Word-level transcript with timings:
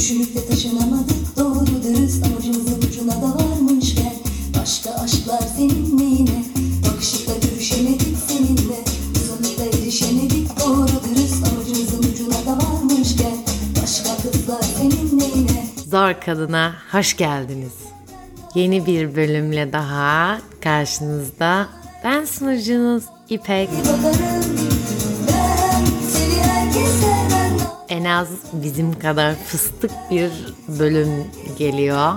Düşünüp 0.00 0.34
de 0.34 0.46
taşınamadık. 0.46 1.36
Doğru 1.36 1.82
dürüst 1.82 2.26
amacımızın 2.26 2.82
ucuna 2.88 3.12
da 3.12 3.34
varmışken 3.34 4.12
Başka 4.60 4.90
aşklar 4.90 5.40
seninle. 5.56 6.04
Yine 6.04 6.44
Bakışıkla 6.86 7.32
görüşemedik 7.34 8.16
seninle. 8.28 8.84
Sonuçta 9.28 9.64
erişemedik. 9.64 10.60
Doğru 10.60 10.86
dürüst 10.86 11.46
amacımızın 11.48 12.12
ucuna 12.12 12.34
da 12.34 12.66
varmışken 12.66 13.36
Başka 13.82 14.16
kızlar 14.16 14.62
seninle 14.62 15.24
yine. 15.34 15.66
Zor 15.90 16.14
Kadın'a 16.24 16.74
hoş 16.92 17.16
geldiniz. 17.16 17.74
Yeni 18.54 18.86
bir 18.86 19.16
bölümle 19.16 19.72
daha 19.72 20.38
karşınızda. 20.60 21.66
Ben 22.04 22.24
sunucunuz 22.24 23.04
İpek. 23.28 23.68
bakarım 23.68 24.39
En 28.00 28.04
az 28.04 28.28
bizim 28.52 28.98
kadar 28.98 29.34
fıstık 29.34 29.90
bir 30.10 30.30
bölüm 30.68 31.26
geliyor. 31.58 32.12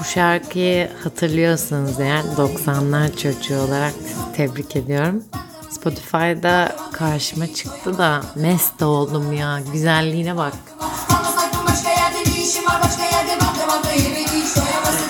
Bu 0.00 0.04
şarkıyı 0.04 0.90
hatırlıyorsanız 1.04 2.00
eğer 2.00 2.20
90'lar 2.20 3.16
çocuğu 3.16 3.60
olarak 3.60 3.94
tebrik 4.36 4.76
ediyorum. 4.76 5.24
Spotify'da 5.70 6.76
karşıma 6.92 7.46
çıktı 7.54 7.98
da 7.98 8.22
mest 8.36 8.82
oldum 8.82 9.32
ya. 9.32 9.60
Güzelliğine 9.72 10.36
bak. 10.36 10.52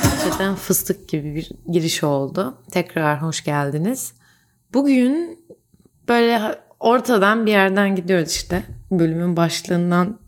Hakikaten 0.03 0.55
fıstık 0.55 1.09
gibi 1.09 1.35
bir 1.35 1.51
giriş 1.73 2.05
oldu. 2.05 2.55
Tekrar 2.71 3.23
hoş 3.23 3.45
geldiniz. 3.45 4.13
Bugün 4.73 5.45
böyle 6.09 6.59
ortadan 6.81 7.47
bir 7.47 7.51
yerden 7.51 7.97
gidiyoruz 7.97 8.31
işte. 8.31 8.78
Bölümün 8.91 9.37
başlığından 9.37 10.19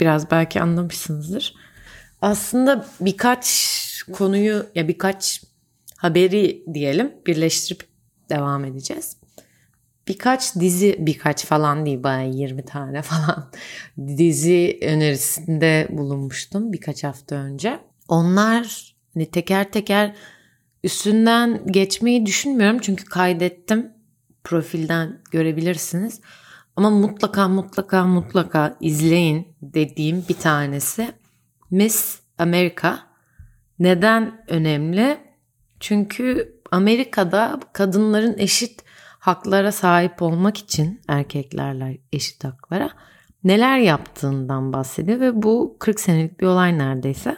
biraz 0.00 0.30
belki 0.30 0.60
anlamışsınızdır. 0.60 1.54
Aslında 2.22 2.86
birkaç 3.00 3.76
konuyu 4.12 4.66
ya 4.74 4.88
birkaç 4.88 5.42
haberi 5.96 6.64
diyelim 6.74 7.12
birleştirip 7.26 7.84
devam 8.30 8.64
edeceğiz. 8.64 9.16
Birkaç 10.08 10.54
dizi 10.54 10.96
birkaç 10.98 11.44
falan 11.44 11.86
değil 11.86 12.02
bayağı 12.02 12.30
20 12.30 12.64
tane 12.64 13.02
falan 13.02 13.50
dizi 13.98 14.78
önerisinde 14.82 15.88
bulunmuştum 15.90 16.72
birkaç 16.72 17.04
hafta 17.04 17.34
önce. 17.34 17.78
Onlar 18.08 18.94
hani 19.14 19.30
teker 19.30 19.70
teker 19.70 20.14
üstünden 20.84 21.66
geçmeyi 21.66 22.26
düşünmüyorum 22.26 22.78
çünkü 22.82 23.04
kaydettim 23.04 23.92
profilden 24.44 25.18
görebilirsiniz. 25.30 26.20
Ama 26.76 26.90
mutlaka 26.90 27.48
mutlaka 27.48 28.04
mutlaka 28.04 28.76
izleyin 28.80 29.56
dediğim 29.62 30.24
bir 30.28 30.34
tanesi 30.34 31.12
Miss 31.70 32.20
America. 32.38 32.98
Neden 33.78 34.44
önemli? 34.48 35.18
Çünkü 35.80 36.56
Amerika'da 36.70 37.60
kadınların 37.72 38.38
eşit 38.38 38.84
haklara 39.18 39.72
sahip 39.72 40.22
olmak 40.22 40.56
için 40.56 41.00
erkeklerle 41.08 41.98
eşit 42.12 42.44
haklara 42.44 42.90
neler 43.44 43.78
yaptığından 43.78 44.72
bahsediyor 44.72 45.20
ve 45.20 45.42
bu 45.42 45.76
40 45.80 46.00
senelik 46.00 46.40
bir 46.40 46.46
olay 46.46 46.78
neredeyse. 46.78 47.36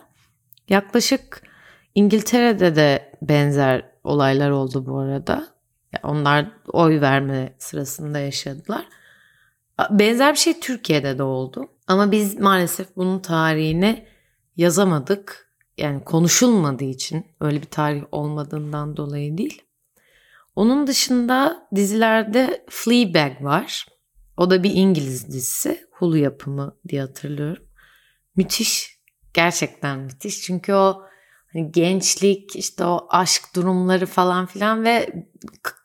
Yaklaşık 0.69 1.43
İngiltere'de 1.95 2.77
de 2.77 3.13
benzer 3.23 3.83
olaylar 4.05 4.51
oldu 4.51 4.87
bu 4.87 4.99
arada. 4.99 5.49
Onlar 6.03 6.51
oy 6.73 7.01
verme 7.01 7.53
sırasında 7.59 8.19
yaşadılar. 8.19 8.87
Benzer 9.91 10.33
bir 10.33 10.39
şey 10.39 10.61
Türkiye'de 10.61 11.19
de 11.19 11.23
oldu. 11.23 11.69
Ama 11.87 12.13
biz 12.13 12.41
maalesef 12.41 12.97
bunun 12.97 13.19
tarihini 13.19 14.07
yazamadık. 14.57 15.49
Yani 15.77 16.05
konuşulmadığı 16.05 16.85
için 16.85 17.27
öyle 17.41 17.61
bir 17.63 17.67
tarih 17.67 18.03
olmadığından 18.13 18.97
dolayı 18.97 19.39
değil. 19.39 19.63
Onun 20.57 20.87
dışında 20.87 21.69
dizilerde 21.75 22.65
Fleabag 22.71 23.43
var. 23.43 23.87
O 24.37 24.51
da 24.51 24.63
bir 24.63 24.71
İngiliz 24.75 25.29
dizisi. 25.29 25.89
Hulu 25.93 26.17
yapımı 26.17 26.77
diye 26.89 27.01
hatırlıyorum. 27.01 27.63
Müthiş. 28.37 28.99
Gerçekten 29.35 29.99
müthiş. 29.99 30.41
Çünkü 30.41 30.73
o 30.73 31.08
gençlik, 31.63 32.57
işte 32.57 32.85
o 32.85 33.07
aşk 33.11 33.57
durumları 33.57 34.07
falan 34.07 34.47
filan 34.47 34.85
ve 34.85 35.25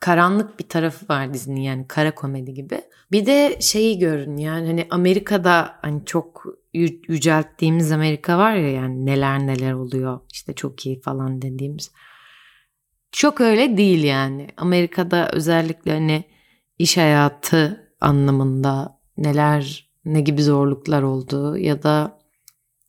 karanlık 0.00 0.58
bir 0.58 0.68
tarafı 0.68 1.08
var 1.08 1.34
dizinin 1.34 1.60
yani 1.60 1.88
kara 1.88 2.14
komedi 2.14 2.54
gibi. 2.54 2.80
Bir 3.12 3.26
de 3.26 3.56
şeyi 3.60 3.98
görün 3.98 4.36
yani 4.36 4.66
hani 4.66 4.86
Amerika'da 4.90 5.78
hani 5.82 6.04
çok 6.04 6.44
yü- 6.74 7.02
yücelttiğimiz 7.08 7.92
Amerika 7.92 8.38
var 8.38 8.54
ya 8.54 8.70
yani 8.70 9.06
neler 9.06 9.38
neler 9.38 9.72
oluyor 9.72 10.20
işte 10.32 10.52
çok 10.54 10.86
iyi 10.86 11.00
falan 11.00 11.42
dediğimiz. 11.42 11.90
Çok 13.12 13.40
öyle 13.40 13.76
değil 13.76 14.04
yani. 14.04 14.48
Amerika'da 14.56 15.30
özellikle 15.32 15.92
hani 15.92 16.24
iş 16.78 16.96
hayatı 16.96 17.92
anlamında 18.00 19.00
neler 19.16 19.90
ne 20.04 20.20
gibi 20.20 20.42
zorluklar 20.42 21.02
olduğu 21.02 21.58
ya 21.58 21.82
da 21.82 22.13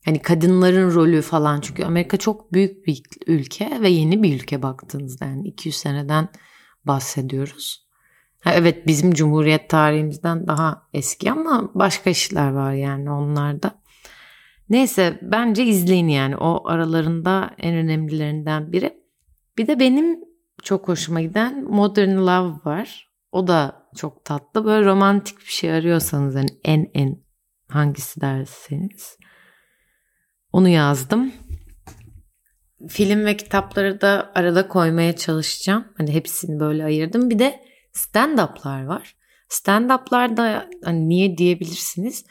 hani 0.06 0.22
kadınların 0.22 0.94
rolü 0.94 1.22
falan 1.22 1.62
çünkü 1.62 1.84
Amerika 1.84 2.18
çok 2.18 2.54
büyük 2.54 2.88
bir 2.88 3.04
ülke 3.28 3.82
ve 3.82 3.90
yeni 3.90 4.24
bir 4.24 4.36
ülke 4.36 4.62
baktığınızda 4.62 5.26
yani 5.26 5.48
200 5.48 5.76
seneden 5.76 6.30
bahsediyoruz. 6.86 7.86
Ha, 8.42 8.54
evet 8.54 8.88
bizim 8.88 9.14
cumhuriyet 9.14 9.70
tarihimizden 9.70 10.48
daha 10.48 10.88
eski 10.94 11.32
ama 11.32 11.72
başka 11.76 12.10
işler 12.10 12.52
var 12.52 12.74
yani 12.74 13.12
onlarda. 13.12 13.72
Neyse 14.70 15.20
bence 15.22 15.66
izleyin 15.66 16.08
yani 16.08 16.38
o 16.38 16.68
aralarında 16.68 17.52
en 17.58 17.76
önemlilerinden 17.76 18.72
biri. 18.72 18.94
Bir 19.58 19.68
de 19.68 19.80
benim 19.80 20.20
çok 20.64 20.88
hoşuma 20.88 21.22
giden 21.22 21.64
Modern 21.64 22.18
Love 22.18 22.54
var. 22.66 23.10
O 23.32 23.48
da 23.48 23.90
çok 23.96 24.26
tatlı. 24.26 24.66
Böyle 24.66 24.86
romantik 24.86 25.40
bir 25.40 25.52
şey 25.52 25.72
arıyorsanız 25.72 26.36
hani 26.36 26.50
en 26.64 26.88
en 26.94 27.18
hangisi 27.70 28.22
derseniz 28.22 29.18
onu 30.56 30.70
yazdım. 30.70 31.34
Film 32.90 33.26
ve 33.26 33.38
kitapları 33.38 34.02
da 34.02 34.32
arada 34.36 34.68
koymaya 34.68 35.16
çalışacağım. 35.16 35.86
Hani 35.98 36.14
hepsini 36.14 36.60
böyle 36.60 36.86
ayırdım. 36.86 37.30
Bir 37.30 37.40
de 37.40 37.60
stand-up'lar 37.94 38.88
var. 38.88 39.16
Stand-up'lar 39.50 40.38
da 40.38 40.70
hani 40.84 41.10
niye 41.10 41.38
diyebilirsiniz. 41.38 42.26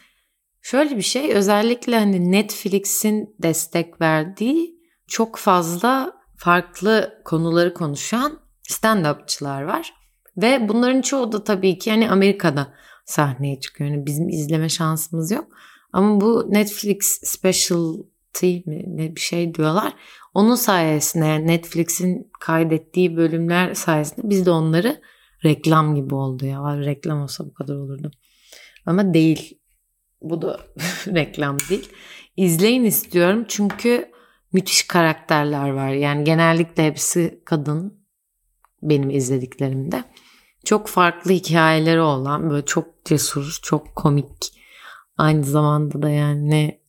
Şöyle 0.63 0.97
bir 0.97 1.03
şey 1.03 1.33
özellikle 1.33 1.99
hani 1.99 2.33
Netflix'in 2.33 3.37
destek 3.43 4.01
verdiği 4.01 4.75
çok 5.07 5.37
fazla 5.37 6.13
farklı 6.37 7.23
konuları 7.25 7.75
konuşan 7.75 8.41
stand-upçılar 8.71 9.67
var. 9.67 9.95
Ve 10.37 10.69
bunların 10.69 11.01
çoğu 11.01 11.33
da 11.33 11.45
tabii 11.45 11.79
ki 11.79 11.91
hani 11.91 12.11
Amerika'da 12.11 12.75
sahneye 13.05 13.61
çıkıyor. 13.61 13.91
Yani 13.91 14.07
bizim 14.07 14.29
izleme 14.29 14.69
şansımız 14.69 15.31
yok. 15.31 15.47
Ama 15.93 16.21
bu 16.21 16.47
Netflix 16.49 17.21
specialty 17.25 18.01
mi 18.01 18.14
ne 18.87 19.17
bir 19.17 19.21
şey 19.21 19.55
diyorlar. 19.55 19.93
Onun 20.35 20.55
sayesinde 20.55 21.25
yani 21.27 21.47
Netflix'in 21.47 22.31
kaydettiği 22.41 23.17
bölümler 23.17 23.75
sayesinde 23.75 24.31
biz 24.31 24.47
de 24.47 24.51
onları 24.51 25.01
reklam 25.45 25.95
gibi 25.95 26.15
oldu 26.15 26.47
ya. 26.47 26.63
Var 26.63 26.79
reklam 26.79 27.23
olsa 27.23 27.47
bu 27.47 27.55
kadar 27.55 27.75
olurdu. 27.75 28.11
Ama 28.87 29.15
değil. 29.15 29.59
Bu 30.23 30.43
da 30.43 30.61
reklam 31.07 31.57
değil. 31.71 31.89
İzleyin 32.37 32.85
istiyorum 32.85 33.45
çünkü 33.49 34.11
müthiş 34.53 34.87
karakterler 34.87 35.71
var. 35.71 35.89
Yani 35.89 36.25
genellikle 36.25 36.87
hepsi 36.87 37.43
kadın 37.45 38.05
benim 38.83 39.11
izlediklerimde. 39.11 40.05
Çok 40.65 40.89
farklı 40.89 41.31
hikayeleri 41.31 42.01
olan 42.01 42.51
böyle 42.51 42.65
çok 42.65 43.05
cesur, 43.05 43.59
çok 43.63 43.97
komik. 43.97 44.55
Aynı 45.17 45.45
zamanda 45.45 46.03
da 46.03 46.11
yani 46.11 46.81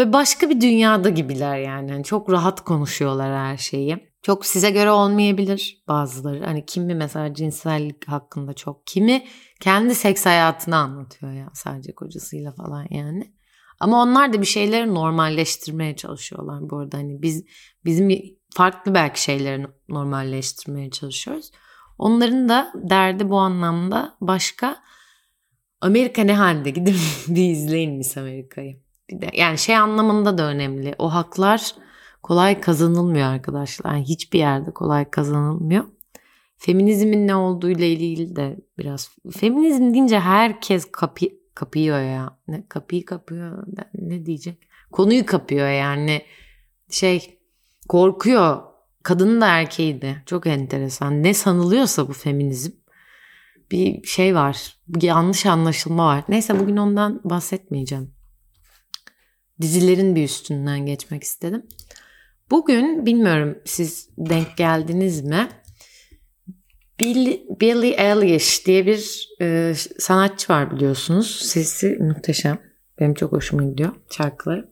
ve 0.00 0.12
başka 0.12 0.50
bir 0.50 0.60
dünyada 0.60 1.08
gibiler 1.08 1.58
yani. 1.58 1.92
Hani 1.92 2.04
çok 2.04 2.30
rahat 2.30 2.64
konuşuyorlar 2.64 3.36
her 3.36 3.56
şeyi. 3.56 4.10
Çok 4.22 4.46
size 4.46 4.70
göre 4.70 4.90
olmayabilir 4.90 5.82
bazıları. 5.88 6.44
Hani 6.44 6.66
kimi 6.66 6.94
mesela 6.94 7.34
cinsellik 7.34 8.08
hakkında 8.08 8.52
çok. 8.52 8.86
Kimi 8.86 9.24
kendi 9.60 9.94
seks 9.94 10.26
hayatını 10.26 10.76
anlatıyor 10.76 11.32
ya 11.32 11.48
sadece 11.54 11.94
kocasıyla 11.94 12.52
falan 12.52 12.86
yani. 12.90 13.34
Ama 13.80 14.02
onlar 14.02 14.32
da 14.32 14.40
bir 14.40 14.46
şeyleri 14.46 14.94
normalleştirmeye 14.94 15.96
çalışıyorlar 15.96 16.70
bu 16.70 16.78
arada. 16.78 16.98
Hani 16.98 17.22
biz 17.22 17.44
bizim 17.84 18.10
farklı 18.54 18.94
belki 18.94 19.22
şeyleri 19.22 19.66
normalleştirmeye 19.88 20.90
çalışıyoruz. 20.90 21.50
Onların 21.98 22.48
da 22.48 22.72
derdi 22.74 23.30
bu 23.30 23.38
anlamda 23.38 24.16
başka. 24.20 24.82
Amerika 25.80 26.22
ne 26.22 26.34
halde 26.34 26.70
gidin 26.70 26.96
bir 27.28 27.50
izleyin 27.50 27.96
Miss 27.96 28.16
Amerika'yı. 28.16 28.89
Yani 29.32 29.58
şey 29.58 29.76
anlamında 29.76 30.38
da 30.38 30.42
önemli. 30.42 30.94
O 30.98 31.14
haklar 31.14 31.74
kolay 32.22 32.60
kazanılmıyor 32.60 33.26
arkadaşlar. 33.28 33.94
Yani 33.94 34.04
hiçbir 34.04 34.38
yerde 34.38 34.70
kolay 34.70 35.10
kazanılmıyor. 35.10 35.84
Feminizmin 36.56 37.26
ne 37.26 37.34
olduğuyla 37.34 37.84
ilgili 37.84 38.36
de 38.36 38.56
biraz. 38.78 39.10
Feminizm 39.30 39.92
deyince 39.94 40.20
herkes 40.20 40.90
kapi, 40.92 41.40
kapıyor 41.54 42.00
ya. 42.00 42.38
Ne 42.48 42.66
kapıyı 42.68 43.04
kapıyor 43.04 43.64
ne- 43.66 44.08
ne 44.08 44.26
diyecek? 44.26 44.58
Konuyu 44.92 45.26
kapıyor 45.26 45.68
yani. 45.68 46.22
Şey 46.90 47.38
korkuyor. 47.88 48.62
Kadın 49.02 49.40
da 49.40 49.46
erkeği 49.46 50.02
de. 50.02 50.16
Çok 50.26 50.46
enteresan. 50.46 51.22
Ne 51.22 51.34
sanılıyorsa 51.34 52.08
bu 52.08 52.12
feminizm. 52.12 52.70
Bir 53.70 54.02
şey 54.02 54.34
var. 54.34 54.76
Bir 54.88 55.02
yanlış 55.02 55.46
anlaşılma 55.46 56.06
var. 56.06 56.24
Neyse 56.28 56.60
bugün 56.60 56.76
ondan 56.76 57.20
bahsetmeyeceğim. 57.24 58.14
Dizilerin 59.60 60.16
bir 60.16 60.24
üstünden 60.24 60.86
geçmek 60.86 61.22
istedim. 61.22 61.62
Bugün 62.50 63.06
bilmiyorum 63.06 63.58
siz 63.64 64.08
denk 64.18 64.56
geldiniz 64.56 65.24
mi? 65.24 65.48
Bill, 67.00 67.40
Billie 67.60 67.90
Eilish 67.90 68.66
diye 68.66 68.86
bir 68.86 69.28
e, 69.40 69.74
sanatçı 69.98 70.52
var 70.52 70.70
biliyorsunuz. 70.70 71.40
Sesi 71.42 71.96
muhteşem. 72.00 72.58
Benim 73.00 73.14
çok 73.14 73.32
hoşuma 73.32 73.62
gidiyor 73.64 73.94
şarkıları. 74.10 74.68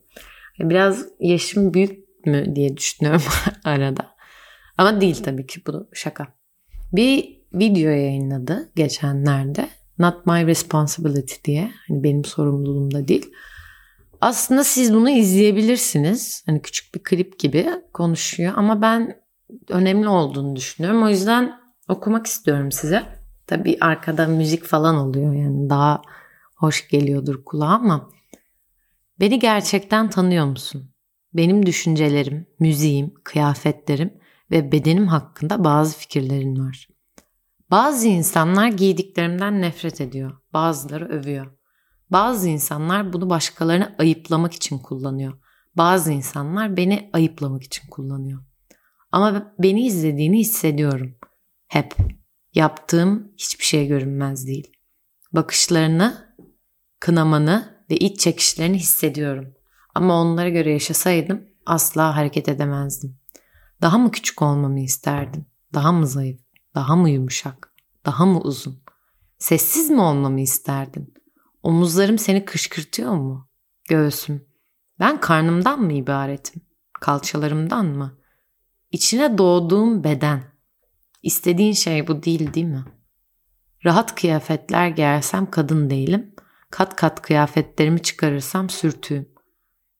Biraz 0.60 1.06
yaşım 1.20 1.74
büyük 1.74 2.26
mü 2.26 2.56
diye 2.56 2.76
düşünüyorum 2.76 3.22
arada. 3.64 4.06
Ama 4.78 5.00
değil 5.00 5.22
tabii 5.22 5.46
ki 5.46 5.60
bu 5.66 5.88
şaka. 5.92 6.26
Bir 6.92 7.38
video 7.52 7.90
yayınladı 7.90 8.72
geçenlerde. 8.76 9.68
Not 9.98 10.26
my 10.26 10.46
responsibility 10.46 11.34
diye. 11.44 11.70
Hani 11.88 12.02
benim 12.02 12.24
sorumluluğumda 12.24 13.08
değil. 13.08 13.30
Aslında 14.20 14.64
siz 14.64 14.94
bunu 14.94 15.10
izleyebilirsiniz. 15.10 16.42
Hani 16.46 16.62
küçük 16.62 16.94
bir 16.94 17.02
klip 17.02 17.38
gibi 17.38 17.68
konuşuyor 17.92 18.52
ama 18.56 18.82
ben 18.82 19.20
önemli 19.68 20.08
olduğunu 20.08 20.56
düşünüyorum. 20.56 21.02
O 21.02 21.08
yüzden 21.08 21.60
okumak 21.88 22.26
istiyorum 22.26 22.72
size. 22.72 23.02
Tabii 23.46 23.78
arkada 23.80 24.26
müzik 24.26 24.64
falan 24.64 24.96
oluyor 24.96 25.34
yani 25.34 25.70
daha 25.70 26.02
hoş 26.56 26.88
geliyordur 26.88 27.44
kulağa 27.44 27.66
ama 27.66 28.10
beni 29.20 29.38
gerçekten 29.38 30.10
tanıyor 30.10 30.46
musun? 30.46 30.90
Benim 31.34 31.66
düşüncelerim, 31.66 32.46
müziğim, 32.60 33.14
kıyafetlerim 33.24 34.14
ve 34.50 34.72
bedenim 34.72 35.06
hakkında 35.06 35.64
bazı 35.64 35.98
fikirlerin 35.98 36.56
var. 36.56 36.88
Bazı 37.70 38.08
insanlar 38.08 38.68
giydiklerimden 38.68 39.62
nefret 39.62 40.00
ediyor. 40.00 40.32
Bazıları 40.52 41.08
övüyor. 41.08 41.57
Bazı 42.10 42.48
insanlar 42.48 43.12
bunu 43.12 43.30
başkalarını 43.30 43.94
ayıplamak 43.98 44.54
için 44.54 44.78
kullanıyor. 44.78 45.38
Bazı 45.76 46.12
insanlar 46.12 46.76
beni 46.76 47.10
ayıplamak 47.12 47.62
için 47.62 47.88
kullanıyor. 47.88 48.42
Ama 49.12 49.54
beni 49.58 49.86
izlediğini 49.86 50.38
hissediyorum. 50.38 51.14
Hep. 51.68 51.94
Yaptığım 52.54 53.32
hiçbir 53.38 53.64
şey 53.64 53.86
görünmez 53.86 54.46
değil. 54.46 54.72
Bakışlarını, 55.32 56.36
kınamanı 57.00 57.84
ve 57.90 57.96
iç 57.96 58.20
çekişlerini 58.20 58.78
hissediyorum. 58.78 59.54
Ama 59.94 60.20
onlara 60.22 60.48
göre 60.48 60.72
yaşasaydım 60.72 61.48
asla 61.66 62.16
hareket 62.16 62.48
edemezdim. 62.48 63.18
Daha 63.82 63.98
mı 63.98 64.10
küçük 64.10 64.42
olmamı 64.42 64.80
isterdin? 64.80 65.46
Daha 65.74 65.92
mı 65.92 66.06
zayıf? 66.06 66.40
Daha 66.74 66.96
mı 66.96 67.10
yumuşak? 67.10 67.72
Daha 68.06 68.26
mı 68.26 68.40
uzun? 68.40 68.82
Sessiz 69.38 69.90
mi 69.90 70.00
olmamı 70.00 70.40
isterdin? 70.40 71.14
Omuzlarım 71.62 72.18
seni 72.18 72.44
kışkırtıyor 72.44 73.12
mu? 73.12 73.48
Göğsüm. 73.88 74.48
Ben 75.00 75.20
karnımdan 75.20 75.80
mı 75.80 75.92
ibaretim? 75.92 76.62
Kalçalarımdan 77.00 77.86
mı? 77.86 78.18
İçine 78.90 79.38
doğduğum 79.38 80.04
beden. 80.04 80.42
İstediğin 81.22 81.72
şey 81.72 82.08
bu 82.08 82.22
değil 82.22 82.54
değil 82.54 82.66
mi? 82.66 82.84
Rahat 83.84 84.14
kıyafetler 84.14 84.88
giyersem 84.88 85.50
kadın 85.50 85.90
değilim. 85.90 86.34
Kat 86.70 86.96
kat 86.96 87.22
kıyafetlerimi 87.22 88.02
çıkarırsam 88.02 88.70
sürtüğüm. 88.70 89.28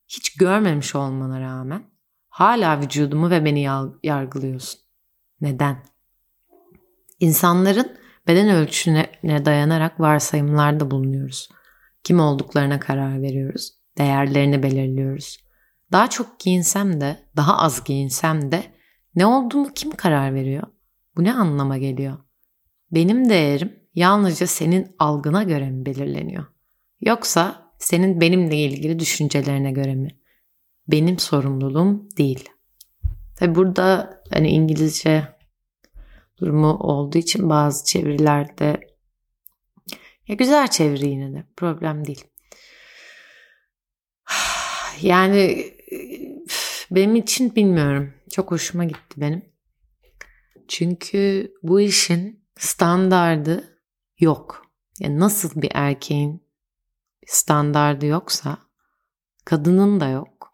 Hiç 0.09 0.37
görmemiş 0.37 0.95
olmana 0.95 1.41
rağmen 1.41 1.83
hala 2.29 2.81
vücudumu 2.81 3.31
ve 3.31 3.45
beni 3.45 3.69
yargılıyorsun. 4.03 4.81
Neden? 5.41 5.85
İnsanların 7.21 7.99
beden 8.29 8.49
ölçüsüne 8.49 9.11
dayanarak 9.25 10.01
varsayımlarda 10.01 10.91
bulunuyoruz. 10.91 11.49
Kim 12.05 12.21
olduklarına 12.21 12.81
karar 12.81 13.23
veriyoruz. 13.23 13.73
Değerlerini 13.99 14.63
belirliyoruz. 14.63 15.39
Daha 15.93 16.11
çok 16.11 16.41
giyinsem 16.41 17.01
de, 17.01 17.19
daha 17.37 17.59
az 17.59 17.85
giyinsem 17.85 18.53
de 18.53 18.63
ne 19.15 19.27
olduğumu 19.27 19.73
kim 19.75 19.91
karar 19.91 20.35
veriyor? 20.35 20.63
Bu 21.17 21.25
ne 21.25 21.35
anlama 21.35 21.79
geliyor? 21.79 22.19
Benim 22.91 23.29
değerim 23.29 23.79
yalnızca 23.95 24.47
senin 24.47 24.97
algına 24.99 25.43
göre 25.43 25.71
mi 25.71 25.87
belirleniyor? 25.87 26.45
Yoksa 27.01 27.73
senin 27.79 28.21
benimle 28.21 28.57
ilgili 28.57 28.99
düşüncelerine 28.99 29.73
göre 29.73 29.95
mi? 29.95 30.09
Benim 30.89 31.19
sorumluluğum 31.19 32.09
değil. 32.17 32.49
Tabi 33.37 33.55
burada 33.55 34.21
hani 34.31 34.49
İngilizce 34.49 35.38
durumu 36.41 36.75
olduğu 36.75 37.19
için 37.19 37.51
bazı 37.51 37.85
çevirilerde 37.85 38.81
ya 40.29 40.35
güzel 40.35 40.69
çeviri 40.69 41.09
yine 41.09 41.33
de 41.33 41.45
problem 41.57 42.07
değil. 42.07 42.25
Yani 45.03 45.73
benim 46.91 47.17
için 47.17 47.55
bilmiyorum. 47.55 48.15
Çok 48.31 48.51
hoşuma 48.51 48.85
gitti 48.85 49.21
benim. 49.21 49.43
Çünkü 50.69 51.53
bu 51.63 51.81
işin 51.81 52.45
standardı 52.59 53.79
yok. 54.19 54.67
Yani 55.01 55.21
nasıl 55.21 55.63
bir 55.63 55.71
erkeğin 55.75 56.43
standardı 57.27 58.07
yoksa 58.07 58.59
kadının 59.45 60.01
da 60.01 60.09
yok. 60.09 60.53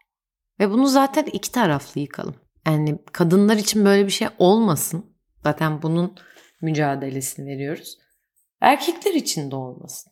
Ve 0.59 0.71
bunu 0.71 0.87
zaten 0.87 1.23
iki 1.25 1.51
taraflı 1.51 2.01
yıkalım. 2.01 2.35
Yani 2.65 2.99
kadınlar 3.11 3.55
için 3.57 3.85
böyle 3.85 4.05
bir 4.05 4.11
şey 4.11 4.27
olmasın. 4.37 5.14
Zaten 5.45 5.81
bunun 5.81 6.15
mücadelesini 6.61 7.47
veriyoruz. 7.47 7.97
Erkekler 8.61 9.13
için 9.13 9.51
de 9.51 9.55
olmasın. 9.55 10.11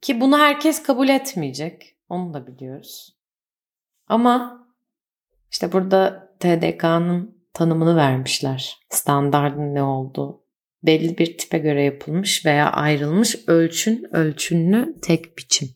Ki 0.00 0.20
bunu 0.20 0.38
herkes 0.38 0.82
kabul 0.82 1.08
etmeyecek. 1.08 1.96
Onu 2.08 2.34
da 2.34 2.46
biliyoruz. 2.46 3.16
Ama 4.06 4.66
işte 5.50 5.72
burada 5.72 6.32
TDK'nın 6.40 7.48
tanımını 7.52 7.96
vermişler. 7.96 8.78
Standardın 8.90 9.74
ne 9.74 9.82
olduğu. 9.82 10.44
Belli 10.82 11.18
bir 11.18 11.38
tipe 11.38 11.58
göre 11.58 11.82
yapılmış 11.82 12.46
veya 12.46 12.72
ayrılmış 12.72 13.48
ölçün 13.48 14.06
ölçünlü 14.12 15.00
tek 15.02 15.38
biçim. 15.38 15.68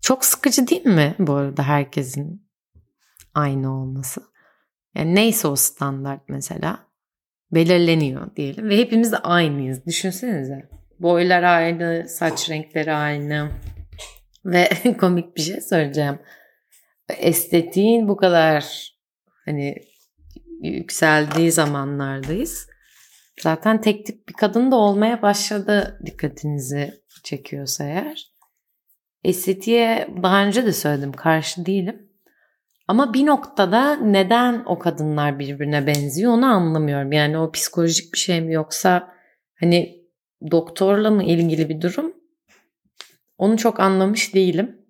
Çok 0.00 0.24
sıkıcı 0.24 0.68
değil 0.68 0.86
mi 0.86 1.14
bu 1.18 1.34
arada 1.34 1.62
herkesin 1.62 2.48
aynı 3.34 3.80
olması? 3.80 4.35
Yani 4.96 5.14
neyse 5.14 5.48
o 5.48 5.56
standart 5.56 6.28
mesela 6.28 6.86
belirleniyor 7.50 8.36
diyelim 8.36 8.68
ve 8.68 8.76
hepimiz 8.76 9.14
aynıyız. 9.22 9.86
Düşünsenize. 9.86 10.68
Boylar 10.98 11.42
aynı, 11.42 12.08
saç 12.08 12.50
renkleri 12.50 12.92
aynı. 12.92 13.50
Ve 14.44 14.68
komik 15.00 15.36
bir 15.36 15.42
şey 15.42 15.60
söyleyeceğim. 15.60 16.18
Estetiğin 17.18 18.08
bu 18.08 18.16
kadar 18.16 18.92
hani 19.44 19.74
yükseldiği 20.62 21.52
zamanlardayız. 21.52 22.68
Zaten 23.42 23.80
tek 23.80 24.06
tip 24.06 24.28
bir 24.28 24.34
kadın 24.34 24.70
da 24.70 24.76
olmaya 24.76 25.22
başladı 25.22 26.00
dikkatinizi 26.06 26.94
çekiyorsa 27.24 27.84
eğer. 27.84 28.32
Estetiğe 29.24 30.08
daha 30.22 30.44
önce 30.44 30.66
de 30.66 30.72
söyledim 30.72 31.12
karşı 31.12 31.66
değilim. 31.66 32.05
Ama 32.88 33.14
bir 33.14 33.26
noktada 33.26 33.96
neden 33.96 34.62
o 34.66 34.78
kadınlar 34.78 35.38
birbirine 35.38 35.86
benziyor 35.86 36.32
onu 36.32 36.46
anlamıyorum. 36.46 37.12
Yani 37.12 37.38
o 37.38 37.52
psikolojik 37.52 38.12
bir 38.12 38.18
şey 38.18 38.40
mi 38.40 38.54
yoksa 38.54 39.14
hani 39.60 40.06
doktorla 40.50 41.10
mı 41.10 41.24
ilgili 41.24 41.68
bir 41.68 41.80
durum? 41.80 42.14
Onu 43.38 43.56
çok 43.56 43.80
anlamış 43.80 44.34
değilim. 44.34 44.86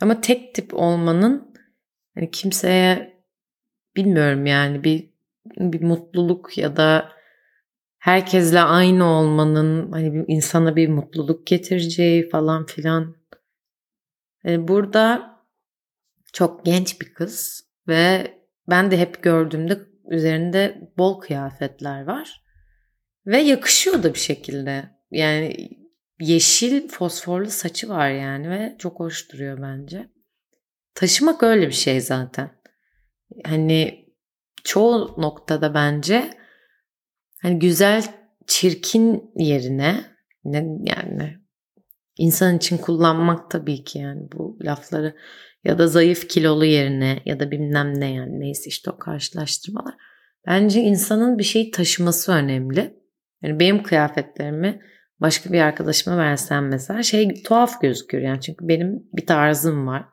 Ama 0.00 0.20
tek 0.20 0.54
tip 0.54 0.74
olmanın 0.74 1.54
hani 2.14 2.30
kimseye 2.30 3.16
bilmiyorum 3.96 4.46
yani 4.46 4.84
bir 4.84 5.16
bir 5.56 5.82
mutluluk 5.82 6.58
ya 6.58 6.76
da 6.76 7.12
herkesle 7.98 8.60
aynı 8.60 9.04
olmanın 9.04 9.92
hani 9.92 10.14
bir 10.14 10.24
insana 10.28 10.76
bir 10.76 10.88
mutluluk 10.88 11.46
getireceği 11.46 12.28
falan 12.28 12.66
filan. 12.66 13.16
Yani 14.44 14.68
burada 14.68 15.35
çok 16.36 16.64
genç 16.64 17.00
bir 17.00 17.14
kız 17.14 17.66
ve 17.88 18.34
ben 18.70 18.90
de 18.90 18.98
hep 18.98 19.22
gördüğümde 19.22 19.78
üzerinde 20.10 20.90
bol 20.98 21.20
kıyafetler 21.20 22.02
var 22.02 22.42
ve 23.26 23.38
yakışıyor 23.38 24.02
da 24.02 24.14
bir 24.14 24.18
şekilde. 24.18 24.90
Yani 25.10 25.68
yeşil 26.20 26.88
fosforlu 26.88 27.50
saçı 27.50 27.88
var 27.88 28.10
yani 28.10 28.50
ve 28.50 28.76
çok 28.78 29.00
hoş 29.00 29.32
duruyor 29.32 29.62
bence. 29.62 30.10
Taşımak 30.94 31.42
öyle 31.42 31.66
bir 31.66 31.72
şey 31.72 32.00
zaten. 32.00 32.50
Hani 33.44 34.06
çoğu 34.64 35.14
noktada 35.22 35.74
bence 35.74 36.30
hani 37.42 37.58
güzel 37.58 38.04
çirkin 38.46 39.30
yerine 39.36 40.04
ne 40.44 40.66
yani 40.84 41.36
insan 42.16 42.56
için 42.56 42.78
kullanmak 42.78 43.50
tabii 43.50 43.84
ki 43.84 43.98
yani 43.98 44.32
bu 44.32 44.58
lafları 44.62 45.16
ya 45.66 45.78
da 45.78 45.86
zayıf 45.86 46.28
kilolu 46.28 46.64
yerine 46.64 47.22
ya 47.24 47.40
da 47.40 47.50
bilmem 47.50 48.00
ne 48.00 48.12
yani 48.12 48.40
neyse 48.40 48.68
işte 48.68 48.90
o 48.90 48.98
karşılaştırmalar. 48.98 49.94
Bence 50.46 50.80
insanın 50.80 51.38
bir 51.38 51.44
şeyi 51.44 51.70
taşıması 51.70 52.32
önemli. 52.32 52.96
Yani 53.42 53.60
benim 53.60 53.82
kıyafetlerimi 53.82 54.80
başka 55.20 55.52
bir 55.52 55.60
arkadaşıma 55.60 56.18
versem 56.18 56.68
mesela 56.68 57.02
şey 57.02 57.42
tuhaf 57.42 57.80
gözüküyor 57.80 58.24
yani 58.24 58.40
çünkü 58.40 58.68
benim 58.68 59.02
bir 59.12 59.26
tarzım 59.26 59.86
var. 59.86 60.04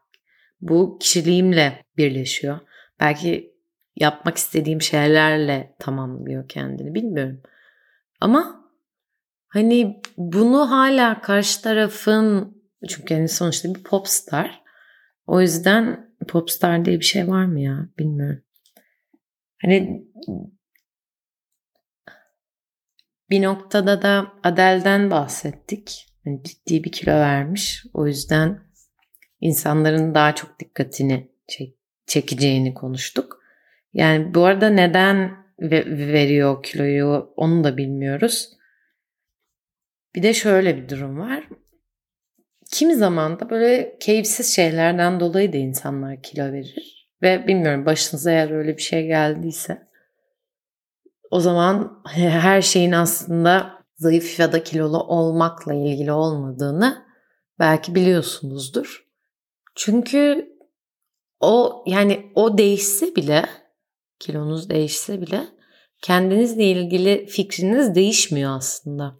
Bu 0.61 0.97
kişiliğimle 0.99 1.85
birleşiyor. 1.97 2.59
Belki 2.99 3.53
yapmak 3.95 4.37
istediğim 4.37 4.81
şeylerle 4.81 5.75
tamamlıyor 5.79 6.47
kendini 6.47 6.93
bilmiyorum. 6.93 7.41
Ama 8.21 8.69
hani 9.47 10.01
bunu 10.17 10.71
hala 10.71 11.21
karşı 11.21 11.61
tarafın 11.61 12.57
çünkü 12.89 13.13
hani 13.13 13.29
sonuçta 13.29 13.75
bir 13.75 13.83
popstar. 13.83 14.62
O 15.27 15.41
yüzden 15.41 16.09
popstar 16.27 16.85
diye 16.85 16.99
bir 16.99 17.05
şey 17.05 17.27
var 17.27 17.45
mı 17.45 17.59
ya 17.59 17.89
bilmiyorum. 17.99 18.43
Hani 19.61 20.07
bir 23.29 23.41
noktada 23.41 24.01
da 24.01 24.33
Adel'den 24.43 25.11
bahsettik. 25.11 26.07
Yani 26.25 26.43
ciddi 26.43 26.83
bir 26.83 26.91
kilo 26.91 27.11
vermiş. 27.11 27.85
O 27.93 28.07
yüzden 28.07 28.59
insanların 29.41 30.15
daha 30.15 30.35
çok 30.35 30.59
dikkatini 30.59 31.31
çek 31.47 31.77
çekeceğini 32.05 32.73
konuştuk. 32.73 33.43
Yani 33.93 34.33
bu 34.33 34.45
arada 34.45 34.69
neden 34.69 35.43
veriyor 35.59 36.63
kiloyu 36.63 37.33
onu 37.35 37.63
da 37.63 37.77
bilmiyoruz. 37.77 38.49
Bir 40.15 40.23
de 40.23 40.33
şöyle 40.33 40.77
bir 40.77 40.89
durum 40.89 41.19
var. 41.19 41.49
Kimi 42.73 42.95
zaman 42.95 43.39
da 43.39 43.49
böyle 43.49 43.97
keyifsiz 43.99 44.55
şeylerden 44.55 45.19
dolayı 45.19 45.53
da 45.53 45.57
insanlar 45.57 46.21
kilo 46.21 46.51
verir. 46.51 47.07
Ve 47.21 47.47
bilmiyorum 47.47 47.85
başınıza 47.85 48.31
eğer 48.31 48.51
öyle 48.51 48.77
bir 48.77 48.81
şey 48.81 49.07
geldiyse 49.07 49.87
o 51.33 51.39
zaman 51.39 52.03
her 52.13 52.61
şeyin 52.61 52.91
aslında 52.91 53.83
zayıf 53.97 54.39
ya 54.39 54.51
da 54.51 54.63
kilolu 54.63 55.03
olmakla 55.03 55.73
ilgili 55.73 56.11
olmadığını 56.11 57.05
belki 57.59 57.95
biliyorsunuzdur. 57.95 59.07
Çünkü 59.75 60.49
o 61.39 61.83
yani 61.87 62.31
o 62.35 62.57
değişse 62.57 63.15
bile 63.15 63.45
kilonuz 64.19 64.69
değişse 64.69 65.21
bile 65.21 65.47
kendinizle 66.01 66.63
ilgili 66.63 67.25
fikriniz 67.25 67.95
değişmiyor 67.95 68.57
aslında. 68.57 69.15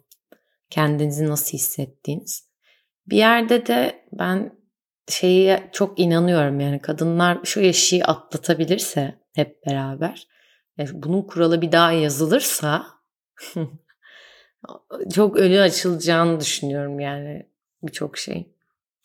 Kendinizi 0.70 1.26
nasıl 1.26 1.58
hissettiğiniz. 1.58 2.53
Bir 3.06 3.16
yerde 3.16 3.66
de 3.66 4.04
ben 4.12 4.52
şeyi 5.08 5.58
çok 5.72 5.98
inanıyorum 5.98 6.60
yani 6.60 6.78
kadınlar 6.78 7.38
şu 7.44 7.60
eşiği 7.60 8.04
atlatabilirse 8.04 9.14
hep 9.34 9.66
beraber 9.66 10.28
bunun 10.92 11.22
kuralı 11.22 11.62
bir 11.62 11.72
daha 11.72 11.92
yazılırsa 11.92 12.86
çok 15.14 15.36
önü 15.36 15.60
açılacağını 15.60 16.40
düşünüyorum 16.40 17.00
yani 17.00 17.46
birçok 17.82 18.18
şey. 18.18 18.54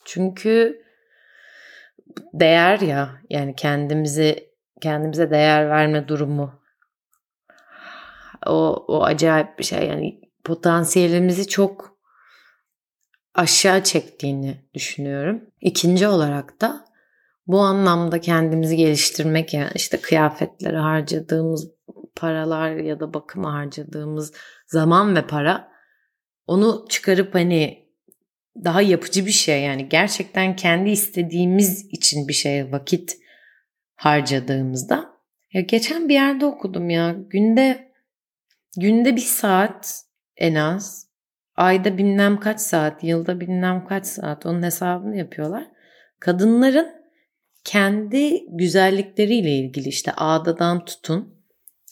Çünkü 0.05 0.83
değer 2.33 2.79
ya 2.79 3.21
yani 3.29 3.55
kendimizi 3.55 4.49
kendimize 4.81 5.31
değer 5.31 5.69
verme 5.69 6.07
durumu 6.07 6.61
o, 8.47 8.85
o 8.87 9.03
acayip 9.03 9.59
bir 9.59 9.63
şey 9.63 9.87
yani 9.87 10.21
potansiyelimizi 10.43 11.47
çok 11.47 11.98
aşağı 13.33 13.83
çektiğini 13.83 14.57
düşünüyorum. 14.74 15.41
İkinci 15.62 16.07
olarak 16.07 16.62
da 16.62 16.86
bu 17.48 17.59
anlamda 17.59 18.21
kendimizi 18.21 18.75
geliştirmek 18.75 19.53
yani 19.53 19.71
işte 19.75 19.98
kıyafetlere 19.98 20.77
harcadığımız 20.77 21.67
paralar 22.15 22.71
ya 22.71 23.00
da 23.00 23.13
bakıma 23.13 23.53
harcadığımız 23.53 24.33
zaman 24.67 25.15
ve 25.15 25.27
para 25.27 25.71
onu 26.48 26.86
çıkarıp 26.89 27.36
hani 27.36 27.89
daha 28.63 28.81
yapıcı 28.81 29.25
bir 29.25 29.31
şey 29.31 29.63
yani 29.63 29.89
gerçekten 29.89 30.55
kendi 30.55 30.89
istediğimiz 30.89 31.86
için 31.86 32.27
bir 32.27 32.33
şeye 32.33 32.71
vakit 32.71 33.17
harcadığımızda 33.95 35.13
ya 35.53 35.62
geçen 35.62 36.09
bir 36.09 36.13
yerde 36.13 36.45
okudum 36.45 36.89
ya 36.89 37.15
günde 37.29 37.91
günde 38.77 39.15
bir 39.15 39.21
saat 39.21 40.03
en 40.38 40.55
az 40.55 41.08
ayda 41.59 41.97
bilmem 41.97 42.39
kaç 42.39 42.59
saat 42.59 43.03
yılda 43.03 43.39
bilmem 43.39 43.85
kaç 43.85 44.05
saat 44.05 44.45
onun 44.45 44.63
hesabını 44.63 45.17
yapıyorlar. 45.17 45.67
Kadınların 46.19 46.87
kendi 47.63 48.45
güzellikleriyle 48.49 49.51
ilgili 49.51 49.89
işte 49.89 50.11
ağdadan 50.11 50.85
tutun 50.85 51.43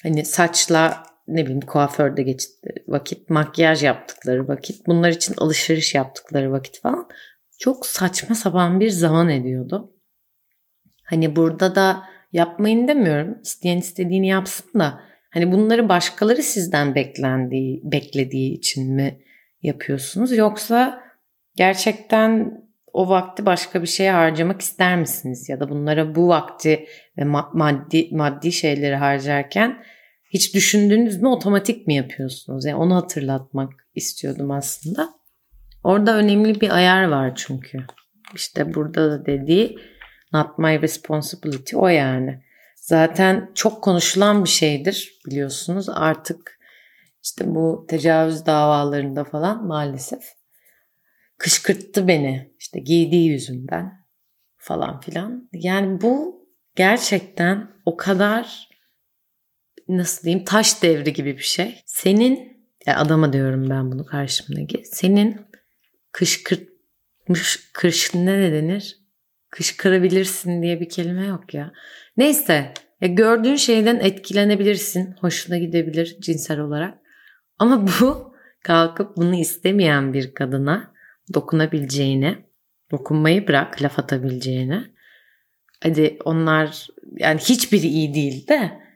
hani 0.03 0.25
saçla 0.25 1.03
ne 1.27 1.43
bileyim 1.43 1.61
kuaförde 1.61 2.23
geçtikleri 2.23 2.83
vakit, 2.87 3.29
makyaj 3.29 3.83
yaptıkları 3.83 4.47
vakit, 4.47 4.87
bunlar 4.87 5.09
için 5.09 5.35
alışveriş 5.37 5.95
yaptıkları 5.95 6.51
vakit 6.51 6.81
falan 6.81 7.09
çok 7.59 7.85
saçma 7.85 8.35
sapan 8.35 8.79
bir 8.79 8.89
zaman 8.89 9.29
ediyordu. 9.29 9.93
Hani 11.03 11.35
burada 11.35 11.75
da 11.75 12.03
yapmayın 12.31 12.87
demiyorum. 12.87 13.37
İsteyen 13.43 13.77
istediğini 13.77 14.27
yapsın 14.27 14.79
da 14.79 14.99
hani 15.29 15.51
bunları 15.51 15.89
başkaları 15.89 16.43
sizden 16.43 16.95
beklendiği, 16.95 17.81
beklediği 17.83 18.57
için 18.57 18.93
mi 18.93 19.26
yapıyorsunuz 19.61 20.37
yoksa 20.37 21.03
gerçekten 21.55 22.61
o 22.93 23.09
vakti 23.09 23.45
başka 23.45 23.81
bir 23.81 23.87
şeye 23.87 24.11
harcamak 24.11 24.61
ister 24.61 24.97
misiniz 24.99 25.49
ya 25.49 25.59
da 25.59 25.69
bunlara 25.69 26.15
bu 26.15 26.27
vakti 26.27 26.87
ve 27.17 27.23
maddi 27.53 28.09
maddi 28.11 28.51
şeyleri 28.51 28.95
harcarken 28.95 29.83
hiç 30.29 30.55
düşündünüz 30.55 31.21
mü 31.21 31.27
otomatik 31.27 31.87
mi 31.87 31.95
yapıyorsunuz? 31.95 32.65
Yani 32.65 32.75
onu 32.75 32.95
hatırlatmak 32.95 33.73
istiyordum 33.95 34.51
aslında. 34.51 35.09
Orada 35.83 36.17
önemli 36.17 36.61
bir 36.61 36.75
ayar 36.75 37.03
var 37.03 37.35
çünkü. 37.35 37.77
İşte 38.35 38.73
burada 38.73 39.11
da 39.11 39.25
dediği 39.25 39.77
not 40.33 40.57
my 40.57 40.81
responsibility 40.81 41.75
o 41.75 41.87
yani. 41.87 42.43
Zaten 42.75 43.51
çok 43.55 43.83
konuşulan 43.83 44.43
bir 44.43 44.49
şeydir 44.49 45.19
biliyorsunuz. 45.25 45.89
Artık 45.89 46.56
işte 47.27 47.55
bu 47.55 47.85
tecavüz 47.89 48.45
davalarında 48.45 49.23
falan 49.23 49.67
maalesef 49.67 50.23
kışkırttı 51.37 52.07
beni. 52.07 52.53
İşte 52.59 52.79
giydiği 52.79 53.29
yüzünden 53.29 54.05
falan 54.57 54.99
filan. 54.99 55.49
Yani 55.53 56.01
bu 56.01 56.45
gerçekten 56.75 57.71
o 57.85 57.97
kadar 57.97 58.69
nasıl 59.87 60.23
diyeyim 60.23 60.45
taş 60.45 60.83
devri 60.83 61.13
gibi 61.13 61.37
bir 61.37 61.43
şey. 61.43 61.83
Senin 61.85 62.57
ya 62.85 62.97
adama 62.97 63.33
diyorum 63.33 63.69
ben 63.69 63.91
bunu 63.91 64.05
karşımdaki. 64.05 64.83
Senin 64.85 65.41
kışkırtmış 66.11 67.71
kış 67.73 68.15
ne 68.15 68.51
denir? 68.51 68.97
Kışkırabilirsin 69.49 70.61
diye 70.61 70.79
bir 70.79 70.89
kelime 70.89 71.25
yok 71.25 71.53
ya. 71.53 71.73
Neyse 72.17 72.73
ya 73.01 73.07
gördüğün 73.07 73.55
şeyden 73.55 73.99
etkilenebilirsin. 73.99 75.15
Hoşuna 75.21 75.57
gidebilir 75.57 76.17
cinsel 76.21 76.59
olarak. 76.59 77.06
Ama 77.59 77.87
bu 78.01 78.33
kalkıp 78.63 79.17
bunu 79.17 79.35
istemeyen 79.35 80.13
bir 80.13 80.33
kadına 80.33 80.93
dokunabileceğine, 81.33 82.45
dokunmayı 82.91 83.47
bırak 83.47 83.81
laf 83.81 83.99
atabileceğine. 83.99 84.83
Hadi 85.83 86.17
onlar 86.25 86.87
yani 87.17 87.39
hiçbiri 87.39 87.87
iyi 87.87 88.13
değil 88.13 88.47
de 88.47 88.87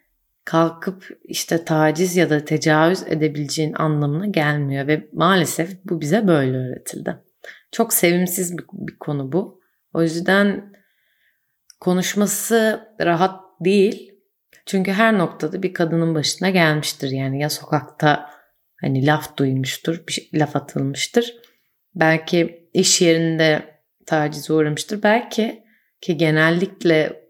kalkıp 0.46 1.20
işte 1.24 1.66
taciz 1.66 2.16
ya 2.16 2.30
da 2.30 2.46
tecavüz 2.46 3.04
edebileceğin 3.08 3.74
anlamına 3.74 4.26
gelmiyor 4.26 4.88
ve 4.88 5.10
maalesef 5.14 5.86
bu 5.86 6.02
bize 6.02 6.28
böyle 6.28 6.58
öğretildi. 6.58 7.18
Çok 7.72 7.94
sevimsiz 7.94 8.58
bir, 8.58 8.64
bir 8.74 8.98
konu 9.00 9.32
bu. 9.32 9.62
O 9.94 10.02
yüzden 10.02 10.74
konuşması 11.80 12.88
rahat 13.02 13.42
değil. 13.60 14.12
Çünkü 14.66 14.92
her 14.92 15.18
noktada 15.18 15.64
bir 15.64 15.74
kadının 15.74 16.16
başına 16.16 16.50
gelmiştir. 16.50 17.10
Yani 17.10 17.42
ya 17.42 17.50
sokakta 17.50 18.30
hani 18.82 19.06
laf 19.06 19.38
duymuştur, 19.38 20.08
bir 20.08 20.14
şey, 20.14 20.30
laf 20.34 20.56
atılmıştır. 20.56 21.36
Belki 21.96 22.70
iş 22.74 23.02
yerinde 23.02 23.82
taciz 24.06 24.50
uğramıştır. 24.50 25.04
Belki 25.04 25.64
ki 26.02 26.18
genellikle 26.18 27.24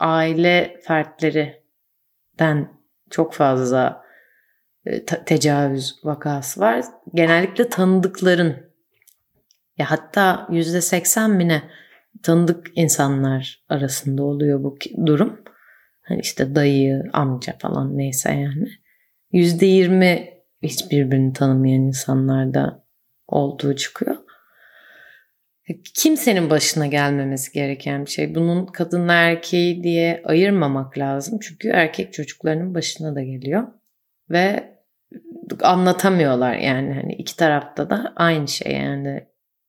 aile 0.00 0.80
fertleri 0.86 1.62
den 2.38 2.80
çok 3.10 3.34
fazla 3.34 4.04
e, 4.86 5.04
tecavüz 5.04 6.00
vakası 6.04 6.60
var. 6.60 6.84
Genellikle 7.14 7.68
tanıdıkların 7.68 8.70
ya 9.78 9.90
hatta 9.90 10.46
yüzde 10.50 10.80
seksen 10.80 11.38
bine 11.38 11.62
tanıdık 12.22 12.66
insanlar 12.74 13.64
arasında 13.68 14.22
oluyor 14.22 14.64
bu 14.64 14.78
durum. 15.06 15.44
Hani 16.02 16.20
işte 16.20 16.54
dayı, 16.54 17.02
amca 17.12 17.58
falan 17.58 17.98
neyse 17.98 18.32
yani. 18.32 18.68
Yüzde 19.32 19.66
yirmi 19.66 20.39
hiç 20.62 20.90
birbirini 20.90 21.32
tanımayan 21.32 21.82
insanlarda 21.82 22.84
olduğu 23.28 23.76
çıkıyor. 23.76 24.16
kimsenin 25.94 26.50
başına 26.50 26.86
gelmemesi 26.86 27.52
gereken 27.52 28.06
bir 28.06 28.10
şey. 28.10 28.34
Bunun 28.34 28.66
kadın 28.66 29.08
erkeği 29.08 29.82
diye 29.82 30.22
ayırmamak 30.24 30.98
lazım. 30.98 31.38
Çünkü 31.42 31.68
erkek 31.68 32.12
çocuklarının 32.12 32.74
başına 32.74 33.14
da 33.14 33.22
geliyor. 33.22 33.66
Ve 34.30 34.74
anlatamıyorlar 35.62 36.54
yani 36.54 36.92
hani 36.94 37.12
iki 37.12 37.36
tarafta 37.36 37.90
da 37.90 38.12
aynı 38.16 38.48
şey 38.48 38.72
yani 38.72 39.26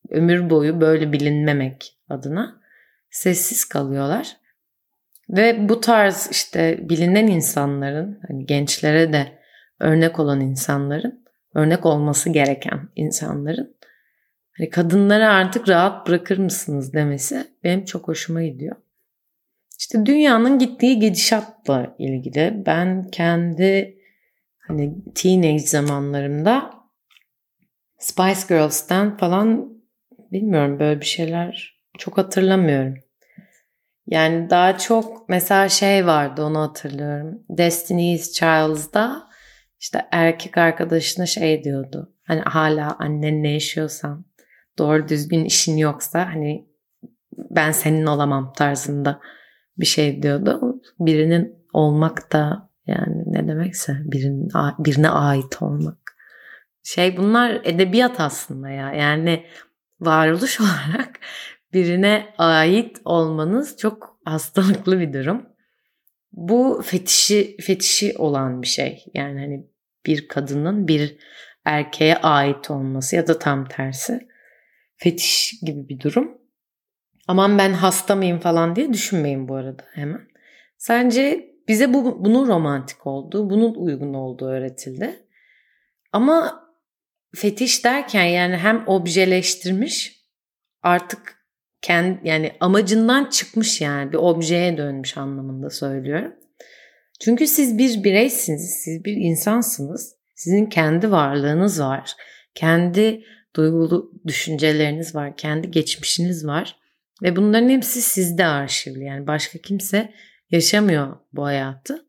ömür 0.10 0.50
boyu 0.50 0.82
böyle 0.82 1.14
bilinmemek 1.14 1.98
adına 2.10 2.62
sessiz 3.10 3.66
kalıyorlar. 3.66 4.38
Ve 5.30 5.70
bu 5.70 5.82
tarz 5.82 6.28
işte 6.32 6.90
bilinen 6.90 7.28
insanların 7.28 8.20
hani 8.28 8.46
gençlere 8.46 9.14
de 9.14 9.41
örnek 9.82 10.20
olan 10.20 10.42
insanların 10.42 11.26
örnek 11.56 11.86
olması 11.86 12.30
gereken 12.30 12.90
insanların 12.96 13.76
hani 14.58 14.70
kadınları 14.70 15.30
artık 15.30 15.70
rahat 15.70 16.08
bırakır 16.08 16.38
mısınız 16.38 16.94
demesi 16.94 17.48
benim 17.64 17.86
çok 17.86 18.08
hoşuma 18.08 18.44
gidiyor. 18.44 18.76
İşte 19.80 20.06
dünyanın 20.06 20.60
gittiği 20.60 21.00
gidişatla 21.00 21.96
ilgili 22.00 22.64
ben 22.66 23.08
kendi 23.12 23.98
hani 24.68 24.96
teenage 25.16 25.60
zamanlarımda 25.60 26.72
Spice 28.00 28.42
Girls'ten 28.50 29.18
falan 29.18 29.74
bilmiyorum 30.32 30.80
böyle 30.80 31.02
bir 31.02 31.06
şeyler 31.06 31.82
çok 31.98 32.18
hatırlamıyorum. 32.18 32.96
Yani 34.08 34.50
daha 34.50 34.78
çok 34.78 35.30
mesela 35.30 35.70
şey 35.70 36.06
vardı 36.06 36.44
onu 36.44 36.60
hatırlıyorum. 36.60 37.44
Destiny's 37.50 38.32
Child'da 38.32 39.31
işte 39.82 40.08
erkek 40.12 40.58
arkadaşına 40.58 41.26
şey 41.26 41.64
diyordu. 41.64 42.14
Hani 42.24 42.42
hala 42.42 42.96
annenle 43.00 43.50
yaşıyorsan 43.50 44.26
doğru 44.78 45.08
düzgün 45.08 45.46
işin 45.46 45.78
yoksa 45.78 46.26
hani 46.34 46.68
ben 47.38 47.72
senin 47.72 48.06
olamam 48.06 48.54
tarzında 48.54 49.20
bir 49.78 49.86
şey 49.86 50.24
diyordu. 50.24 50.82
Birinin 51.00 51.56
olmak 51.74 52.34
da 52.34 52.70
yani 52.88 53.24
ne 53.26 53.48
demekse 53.48 53.98
birinin, 54.04 54.50
birine 54.80 55.10
ait 55.10 55.62
olmak. 55.62 55.98
Şey 56.84 57.18
bunlar 57.18 57.62
edebiyat 57.64 58.20
aslında 58.20 58.70
ya. 58.70 58.94
Yani 58.94 59.46
varoluş 60.00 60.62
olarak 60.62 61.20
birine 61.74 62.34
ait 62.38 63.02
olmanız 63.06 63.78
çok 63.78 64.18
hastalıklı 64.26 65.00
bir 65.00 65.14
durum. 65.14 65.46
Bu 66.32 66.82
fetişi 66.86 67.58
fetişi 67.62 68.14
olan 68.18 68.62
bir 68.62 68.68
şey. 68.68 69.06
Yani 69.14 69.40
hani 69.40 69.71
bir 70.06 70.28
kadının 70.28 70.88
bir 70.88 71.18
erkeğe 71.66 72.16
ait 72.16 72.72
olması 72.72 73.16
ya 73.16 73.28
da 73.28 73.40
tam 73.40 73.68
tersi 73.68 74.28
fetiş 74.98 75.54
gibi 75.62 75.90
bir 75.90 76.00
durum. 76.00 76.38
Aman 77.28 77.58
ben 77.58 77.74
hasta 77.74 78.16
mıyım 78.16 78.40
falan 78.40 78.76
diye 78.76 78.94
düşünmeyin 78.94 79.48
bu 79.48 79.56
arada 79.56 79.84
hemen. 79.94 80.22
Sence 80.78 81.52
bize 81.68 81.94
bu 81.94 82.26
bunun 82.26 82.48
romantik 82.48 83.08
olduğu, 83.08 83.50
bunun 83.50 83.76
uygun 83.76 84.14
olduğu 84.14 84.48
öğretildi. 84.48 85.26
Ama 86.12 86.64
fetiş 87.36 87.86
derken 87.86 88.26
yani 88.26 88.58
hem 88.58 88.88
objeleştirmiş 88.88 90.22
artık 90.84 91.42
kendi 91.82 92.28
yani 92.28 92.56
amacından 92.60 93.26
çıkmış 93.26 93.82
yani 93.82 94.12
bir 94.12 94.18
objeye 94.18 94.78
dönmüş 94.78 95.18
anlamında 95.18 95.70
söylüyorum. 95.70 96.34
Çünkü 97.22 97.48
siz 97.48 97.78
bir 97.78 98.04
bireysiniz, 98.04 98.82
siz 98.84 99.06
bir 99.06 99.16
insansınız. 99.16 100.16
Sizin 100.36 100.66
kendi 100.66 101.12
varlığınız 101.12 101.82
var. 101.82 102.12
Kendi 102.56 103.24
duygulu 103.56 104.12
düşünceleriniz 104.28 105.16
var, 105.16 105.38
kendi 105.38 105.72
geçmişiniz 105.72 106.48
var 106.48 106.76
ve 107.24 107.36
bunların 107.36 107.70
hepsi 107.70 108.02
sizde 108.02 108.46
arşivli. 108.46 109.04
Yani 109.04 109.28
başka 109.28 109.60
kimse 109.60 110.14
yaşamıyor 110.52 111.18
bu 111.34 111.46
hayatı. 111.46 112.06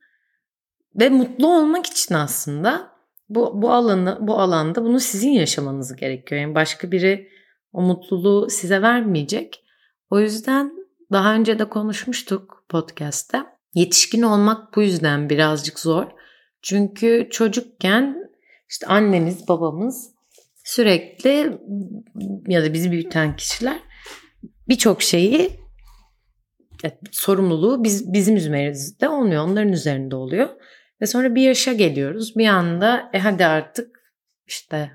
Ve 1.01 1.09
mutlu 1.09 1.57
olmak 1.57 1.87
için 1.87 2.14
aslında 2.14 2.92
bu 3.29 3.62
bu 3.62 3.72
alanı 3.72 4.18
bu 4.20 4.40
alanda 4.40 4.83
bunu 4.85 5.01
sizin 5.01 5.31
yaşamanız 5.31 5.96
gerekiyor. 5.96 6.40
Yani 6.40 6.55
başka 6.55 6.92
biri 6.92 7.29
o 7.72 7.83
mutluluğu 7.83 8.51
size 8.51 8.83
vermeyecek. 8.83 9.64
O 10.11 10.20
yüzden 10.20 10.72
daha 11.12 11.35
önce 11.35 11.59
de 11.59 11.68
konuşmuştuk 11.68 12.64
podcast'te. 12.68 13.52
Yetişkin 13.74 14.22
olmak 14.22 14.76
bu 14.76 14.82
yüzden 14.82 15.30
birazcık 15.30 15.80
zor. 15.80 16.06
Çünkü 16.62 17.28
çocukken 17.30 18.30
işte 18.70 18.87
annemiz, 18.87 19.48
babamız 19.48 20.11
sürekli 20.64 21.58
ya 22.48 22.64
da 22.64 22.74
bizi 22.74 22.90
büyüten 22.92 23.37
kişiler 23.37 23.78
birçok 24.68 25.02
şeyi 25.02 25.50
sorumluluğu 27.11 27.85
biz, 27.85 28.12
bizim 28.12 28.37
üzerimizde 28.37 29.08
olmuyor. 29.08 29.44
Onların 29.44 29.72
üzerinde 29.72 30.16
oluyor. 30.16 30.48
Ve 31.00 31.06
sonra 31.06 31.35
bir 31.35 31.42
yaşa 31.42 31.72
geliyoruz. 31.72 32.37
Bir 32.37 32.46
anda 32.46 33.11
e 33.12 33.18
hadi 33.18 33.46
artık 33.46 34.00
işte 34.46 34.90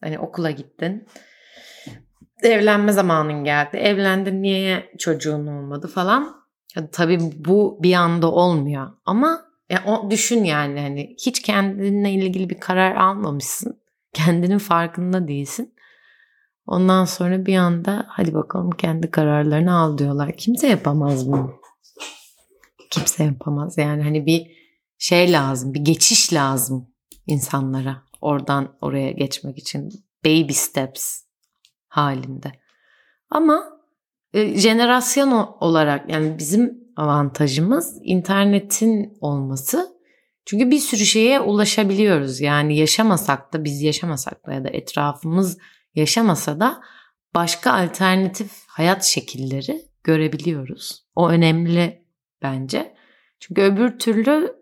hani 0.00 0.18
okula 0.18 0.50
gittin. 0.50 1.06
Evlenme 2.42 2.92
zamanın 2.92 3.44
geldi. 3.44 3.76
Evlendin 3.76 4.42
niye 4.42 4.90
çocuğun 4.98 5.46
olmadı 5.46 5.88
falan. 5.88 6.39
Ya, 6.76 6.90
tabii 6.90 7.20
bu 7.44 7.78
bir 7.82 7.94
anda 7.94 8.32
olmuyor. 8.32 8.90
Ama 9.04 9.42
ya, 9.70 9.84
o, 9.86 10.10
düşün 10.10 10.44
yani 10.44 10.80
hani 10.80 11.16
hiç 11.26 11.42
kendinle 11.42 12.10
ilgili 12.10 12.50
bir 12.50 12.60
karar 12.60 12.96
almamışsın. 12.96 13.80
Kendinin 14.12 14.58
farkında 14.58 15.28
değilsin. 15.28 15.74
Ondan 16.66 17.04
sonra 17.04 17.46
bir 17.46 17.56
anda 17.56 18.06
hadi 18.08 18.34
bakalım 18.34 18.70
kendi 18.70 19.10
kararlarını 19.10 19.78
al 19.78 19.98
diyorlar. 19.98 20.36
Kimse 20.36 20.68
yapamaz 20.68 21.28
bunu. 21.28 21.60
Kimse 22.90 23.24
yapamaz. 23.24 23.78
Yani 23.78 24.02
hani 24.02 24.26
bir 24.26 24.50
şey 24.98 25.32
lazım, 25.32 25.74
bir 25.74 25.80
geçiş 25.80 26.32
lazım 26.32 26.88
insanlara 27.26 28.02
oradan 28.20 28.76
oraya 28.80 29.10
geçmek 29.10 29.58
için. 29.58 29.90
Baby 30.24 30.52
steps 30.52 31.22
halinde. 31.88 32.52
Ama 33.30 33.79
e, 34.34 34.58
jenerasyon 34.58 35.56
olarak 35.60 36.10
yani 36.10 36.38
bizim 36.38 36.80
avantajımız 36.96 37.98
internetin 38.02 39.18
olması. 39.20 40.00
Çünkü 40.46 40.70
bir 40.70 40.78
sürü 40.78 41.04
şeye 41.04 41.40
ulaşabiliyoruz. 41.40 42.40
Yani 42.40 42.76
yaşamasak 42.76 43.52
da 43.52 43.64
biz 43.64 43.82
yaşamasak 43.82 44.46
da 44.46 44.52
ya 44.52 44.64
da 44.64 44.68
etrafımız 44.68 45.58
yaşamasa 45.94 46.60
da 46.60 46.80
başka 47.34 47.72
alternatif 47.72 48.50
hayat 48.68 49.04
şekilleri 49.04 49.82
görebiliyoruz. 50.04 51.04
O 51.14 51.28
önemli 51.28 52.04
bence. 52.42 52.94
Çünkü 53.40 53.62
öbür 53.62 53.98
türlü 53.98 54.56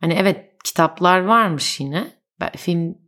hani 0.00 0.14
evet 0.14 0.50
kitaplar 0.64 1.20
varmış 1.20 1.80
yine. 1.80 2.14
Film 2.56 2.98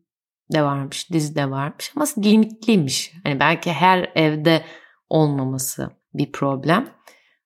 de 0.53 0.63
varmış, 0.63 1.11
dizi 1.11 1.35
de 1.35 1.51
varmış 1.51 1.93
ama 1.97 2.07
limitliymiş. 2.19 3.13
Hani 3.25 3.41
belki 3.41 3.73
her 3.73 4.13
evde 4.15 4.65
olmaması 5.09 5.91
bir 6.19 6.33
problem. 6.33 6.89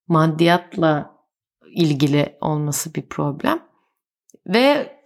Maddiyatla 0.09 1.17
ilgili 1.75 2.39
olması 2.41 2.95
bir 2.95 3.09
problem. 3.09 3.63
Ve 4.47 5.01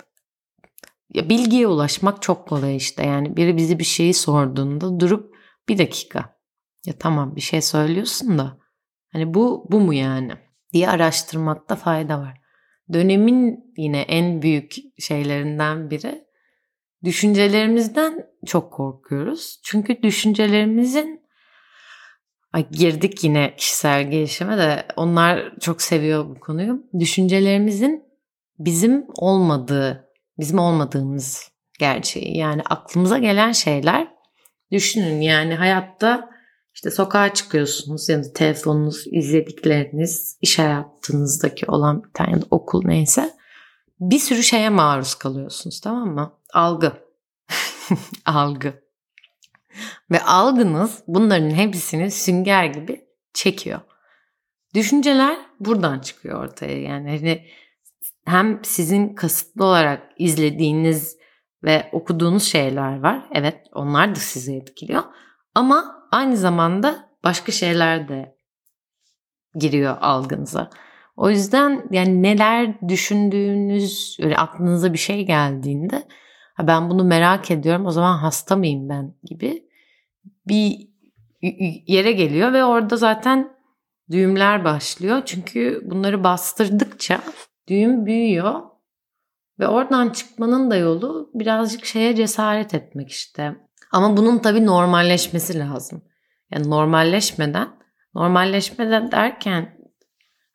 bilgiye 1.15 1.67
ulaşmak 1.67 2.23
çok 2.23 2.49
kolay 2.49 2.77
işte. 2.77 3.07
Yani 3.07 3.37
biri 3.37 3.57
bizi 3.57 3.79
bir 3.79 3.85
şeyi 3.85 4.15
sorduğunda 4.15 5.01
durup 5.01 5.35
bir 5.69 5.79
dakika. 5.79 6.39
Ya 6.87 6.95
tamam 6.99 7.37
bir 7.37 7.41
şey 7.41 7.63
söylüyorsun 7.63 8.39
da 8.39 8.59
hani 9.13 9.35
bu 9.35 9.67
bu 9.71 9.81
mu 9.81 9.95
yani 9.95 10.33
diye 10.73 10.89
araştırmakta 10.89 11.77
fayda 11.77 12.19
var. 12.19 12.41
Dönemin 12.93 13.73
yine 13.77 14.01
en 14.01 14.43
büyük 14.43 14.75
şeylerinden 14.99 15.91
biri 15.91 16.25
düşüncelerimizden 17.05 18.27
çok 18.47 18.73
korkuyoruz. 18.73 19.61
Çünkü 19.65 20.03
düşüncelerimizin 20.03 21.24
Ay 22.55 22.69
girdik 22.71 23.25
yine 23.25 23.55
kişisel 23.57 24.11
gelişime 24.11 24.59
de 24.59 24.87
onlar 24.97 25.53
çok 25.61 25.83
seviyor 25.83 26.29
bu 26.29 26.41
konuyu. 26.41 26.83
Düşüncelerimizin 26.99 28.05
bizim 28.59 29.07
olmadığı 29.17 30.11
bizim 30.39 30.59
olmadığımız 30.59 31.51
gerçeği. 31.79 32.37
Yani 32.37 32.63
aklımıza 32.71 33.19
gelen 33.19 33.53
şeyler 33.53 34.09
düşünün 34.73 35.21
yani 35.21 35.55
hayatta 35.55 36.31
işte 36.75 36.91
sokağa 36.91 37.35
çıkıyorsunuz 37.35 38.09
ya 38.09 38.25
da 38.25 38.33
telefonunuz, 38.33 39.05
izledikleriniz, 39.07 40.39
iş 40.41 40.59
hayatınızdaki 40.59 41.67
olan 41.67 42.03
bir 42.03 42.13
tane 42.13 42.41
okul 42.51 42.83
neyse 42.85 43.35
bir 44.01 44.19
sürü 44.19 44.43
şeye 44.43 44.71
maruz 44.71 45.15
kalıyorsunuz 45.15 45.81
tamam 45.81 46.09
mı? 46.09 46.33
Algı. 46.53 46.93
Algı. 48.27 48.84
Ve 50.11 50.23
algınız 50.23 51.03
bunların 51.07 51.51
hepsini 51.51 52.11
sünger 52.11 52.65
gibi 52.65 53.05
çekiyor. 53.35 53.81
Düşünceler 54.75 55.39
buradan 55.61 55.99
çıkıyor 55.99 56.45
ortaya. 56.45 56.81
Yani 56.81 57.11
hani 57.11 57.47
hem 58.27 58.61
sizin 58.65 59.15
kasıtlı 59.15 59.65
olarak 59.65 60.03
izlediğiniz 60.19 61.17
ve 61.65 61.89
okuduğunuz 61.93 62.43
şeyler 62.43 63.01
var. 63.01 63.27
Evet 63.33 63.67
onlar 63.73 64.15
da 64.15 64.21
sizi 64.21 64.57
etkiliyor. 64.57 65.03
Ama 65.55 66.09
aynı 66.11 66.37
zamanda 66.37 67.11
başka 67.25 67.53
şeyler 67.53 68.09
de 68.09 68.37
giriyor 69.55 69.97
algınıza. 70.01 70.71
O 71.17 71.31
yüzden 71.31 71.89
yani 71.91 72.23
neler 72.23 72.89
düşündüğünüz, 72.89 74.17
öyle 74.23 74.37
aklınıza 74.37 74.93
bir 74.93 74.99
şey 74.99 75.27
geldiğinde 75.27 76.03
ha 76.55 76.67
ben 76.67 76.91
bunu 76.91 77.05
merak 77.05 77.51
ediyorum 77.51 77.87
o 77.87 77.91
zaman 77.91 78.19
hasta 78.19 78.57
mıyım 78.57 78.89
ben 78.89 79.15
gibi 79.23 79.69
bir 80.47 80.89
yere 81.87 82.13
geliyor 82.13 82.53
ve 82.53 82.65
orada 82.65 82.97
zaten 82.97 83.57
düğümler 84.11 84.65
başlıyor. 84.65 85.23
Çünkü 85.25 85.83
bunları 85.85 86.25
bastırdıkça 86.25 87.21
düğüm 87.69 88.07
büyüyor 88.07 88.63
ve 89.59 89.69
oradan 89.69 90.11
çıkmanın 90.11 90.71
da 90.71 90.77
yolu 90.77 91.31
birazcık 91.35 91.85
şeye 91.85 92.17
cesaret 92.17 92.75
etmek 92.75 93.11
işte. 93.11 93.57
Ama 93.93 94.17
bunun 94.17 94.39
tabii 94.39 94.67
normalleşmesi 94.67 95.59
lazım. 95.59 96.03
Yani 96.51 96.71
normalleşmeden, 96.71 97.69
normalleşmeden 98.15 99.13
derken 99.13 99.79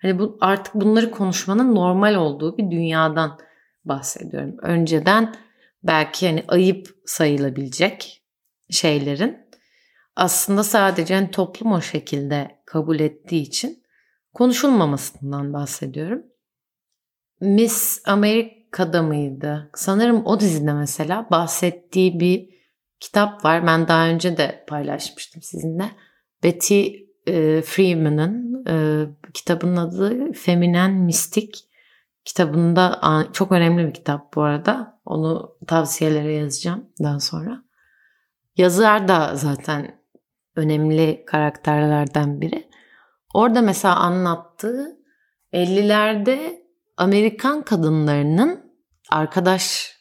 hani 0.01 0.19
bu 0.19 0.37
artık 0.41 0.75
bunları 0.75 1.11
konuşmanın 1.11 1.75
normal 1.75 2.15
olduğu 2.15 2.57
bir 2.57 2.71
dünyadan 2.71 3.39
bahsediyorum. 3.85 4.55
Önceden 4.61 5.35
belki 5.83 6.27
hani 6.27 6.43
ayıp 6.47 6.95
sayılabilecek 7.05 8.23
şeylerin 8.69 9.37
aslında 10.15 10.63
sadece 10.63 11.15
hani 11.15 11.31
toplum 11.31 11.71
o 11.71 11.81
şekilde 11.81 12.61
kabul 12.65 12.99
ettiği 12.99 13.41
için 13.41 13.83
konuşulmamasından 14.33 15.53
bahsediyorum. 15.53 16.23
Miss 17.41 18.01
Amerika'da 18.05 19.01
mıydı? 19.01 19.69
Sanırım 19.75 20.25
o 20.25 20.39
dizide 20.39 20.73
mesela 20.73 21.27
bahsettiği 21.31 22.19
bir 22.19 22.49
kitap 22.99 23.45
var. 23.45 23.67
Ben 23.67 23.87
daha 23.87 24.07
önce 24.07 24.37
de 24.37 24.65
paylaşmıştım 24.67 25.41
sizinle. 25.41 25.91
Betty 26.43 26.87
e, 27.27 27.61
Freeman'ın 27.61 28.65
e, 28.67 29.05
kitabının 29.33 29.77
adı 29.77 30.31
Feminen 30.31 30.91
Mistik. 30.91 31.65
Kitabında 32.25 33.01
çok 33.33 33.51
önemli 33.51 33.87
bir 33.87 33.93
kitap 33.93 34.35
bu 34.35 34.41
arada. 34.41 34.98
Onu 35.09 35.57
tavsiyelere 35.67 36.33
yazacağım 36.33 36.89
daha 37.03 37.19
sonra. 37.19 37.63
Yazar 38.57 39.07
da 39.07 39.35
zaten 39.35 40.01
önemli 40.55 41.23
karakterlerden 41.27 42.41
biri. 42.41 42.69
Orada 43.33 43.61
mesela 43.61 43.95
anlattığı 43.95 44.97
50'lerde 45.53 46.63
Amerikan 46.97 47.61
kadınlarının 47.61 48.73
arkadaş 49.11 49.93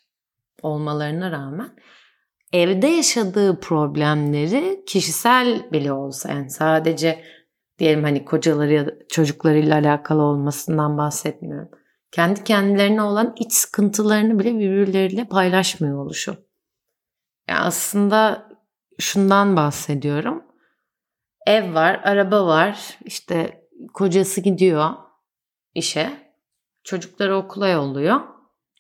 olmalarına 0.63 1.31
rağmen 1.31 1.71
evde 2.53 2.87
yaşadığı 2.87 3.61
problemleri 3.61 4.85
kişisel 4.87 5.73
bile 5.73 5.93
olsa 5.93 6.33
yani 6.33 6.51
sadece 6.51 7.25
diyelim 7.79 8.05
hani 8.05 8.25
kocaları 8.25 8.73
ya 8.73 8.87
da 8.87 8.93
çocuklarıyla 9.09 9.75
alakalı 9.75 10.23
olmasından 10.23 10.99
bahsetmiyorum. 10.99 11.78
Kendi 12.13 12.45
kendilerine 12.45 13.03
olan 13.03 13.35
iç 13.37 13.53
sıkıntılarını 13.53 14.39
bile 14.39 14.59
birbirleriyle 14.59 15.25
paylaşmıyor 15.25 15.99
oluşu. 15.99 16.37
Yani 17.49 17.61
aslında 17.61 18.49
şundan 18.99 19.57
bahsediyorum. 19.57 20.43
Ev 21.47 21.75
var, 21.75 22.01
araba 22.05 22.47
var, 22.47 22.99
işte 23.05 23.69
kocası 23.95 24.41
gidiyor 24.41 24.95
işe, 25.75 26.11
çocukları 26.85 27.37
okula 27.37 27.69
yolluyor, 27.69 28.21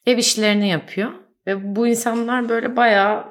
ev 0.06 0.18
işlerini 0.18 0.68
yapıyor. 0.68 1.12
Ve 1.46 1.76
bu 1.76 1.86
insanlar 1.86 2.48
böyle 2.48 2.76
bayağı 2.76 3.24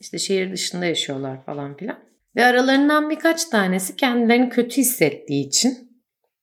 işte 0.00 0.18
şehir 0.18 0.52
dışında 0.52 0.86
yaşıyorlar 0.86 1.44
falan 1.44 1.76
filan. 1.76 1.98
Ve 2.36 2.44
aralarından 2.44 3.10
birkaç 3.10 3.44
tanesi 3.44 3.96
kendilerini 3.96 4.48
kötü 4.48 4.76
hissettiği 4.76 5.46
için 5.46 6.02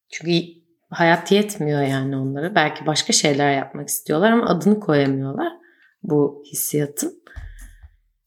çünkü 0.09 0.56
hayat 0.89 1.31
yetmiyor 1.31 1.81
yani 1.81 2.17
onlara. 2.17 2.55
Belki 2.55 2.85
başka 2.85 3.13
şeyler 3.13 3.53
yapmak 3.53 3.87
istiyorlar 3.87 4.31
ama 4.31 4.45
adını 4.45 4.79
koyamıyorlar 4.79 5.53
bu 6.03 6.43
hissiyatın. 6.51 7.23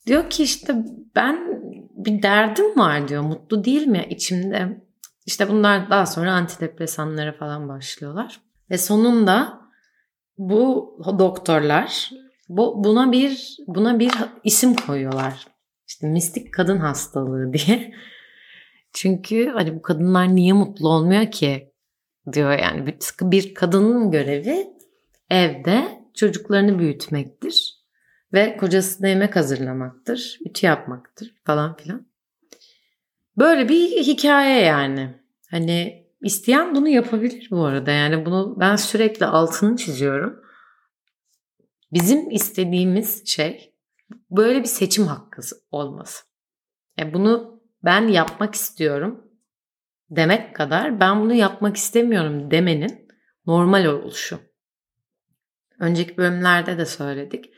Diyor 0.06 0.30
ki 0.30 0.42
işte 0.42 0.74
ben 1.16 1.62
bir 1.92 2.22
derdim 2.22 2.78
var 2.78 3.08
diyor. 3.08 3.22
Mutlu 3.22 3.64
değil 3.64 3.86
mi 3.86 4.06
içimde? 4.10 4.82
İşte 5.26 5.48
bunlar 5.48 5.90
daha 5.90 6.06
sonra 6.06 6.32
antidepresanlara 6.32 7.32
falan 7.32 7.68
başlıyorlar. 7.68 8.40
Ve 8.70 8.78
sonunda 8.78 9.60
bu 10.38 10.96
doktorlar 11.18 12.10
bu 12.48 12.84
buna 12.84 13.12
bir 13.12 13.56
buna 13.66 13.98
bir 13.98 14.12
isim 14.44 14.74
koyuyorlar. 14.74 15.46
İşte 15.88 16.08
mistik 16.08 16.54
kadın 16.54 16.78
hastalığı 16.78 17.52
diye. 17.52 17.94
Çünkü 18.92 19.48
hani 19.48 19.74
bu 19.74 19.82
kadınlar 19.82 20.34
niye 20.34 20.52
mutlu 20.52 20.88
olmuyor 20.88 21.30
ki 21.30 21.69
diyor 22.32 22.58
yani 22.58 22.98
bir, 23.20 23.54
kadının 23.54 24.10
görevi 24.10 24.66
evde 25.30 26.04
çocuklarını 26.14 26.78
büyütmektir 26.78 27.80
ve 28.32 28.56
kocasına 28.56 29.08
yemek 29.08 29.36
hazırlamaktır, 29.36 30.38
ütü 30.46 30.66
yapmaktır 30.66 31.34
falan 31.44 31.76
filan. 31.76 32.06
Böyle 33.38 33.68
bir 33.68 33.90
hikaye 33.90 34.64
yani. 34.64 35.14
Hani 35.50 36.06
isteyen 36.20 36.74
bunu 36.74 36.88
yapabilir 36.88 37.48
bu 37.50 37.64
arada. 37.64 37.90
Yani 37.90 38.26
bunu 38.26 38.56
ben 38.60 38.76
sürekli 38.76 39.26
altını 39.26 39.76
çiziyorum. 39.76 40.40
Bizim 41.92 42.30
istediğimiz 42.30 43.26
şey 43.26 43.74
böyle 44.30 44.60
bir 44.60 44.68
seçim 44.68 45.06
hakkı 45.06 45.42
olması. 45.70 46.24
Yani 46.98 47.14
bunu 47.14 47.60
ben 47.84 48.08
yapmak 48.08 48.54
istiyorum 48.54 49.29
demek 50.10 50.56
kadar 50.56 51.00
ben 51.00 51.20
bunu 51.20 51.34
yapmak 51.34 51.76
istemiyorum 51.76 52.50
demenin 52.50 53.08
normal 53.46 53.84
oluşu. 53.84 54.40
Önceki 55.80 56.16
bölümlerde 56.16 56.78
de 56.78 56.86
söyledik. 56.86 57.50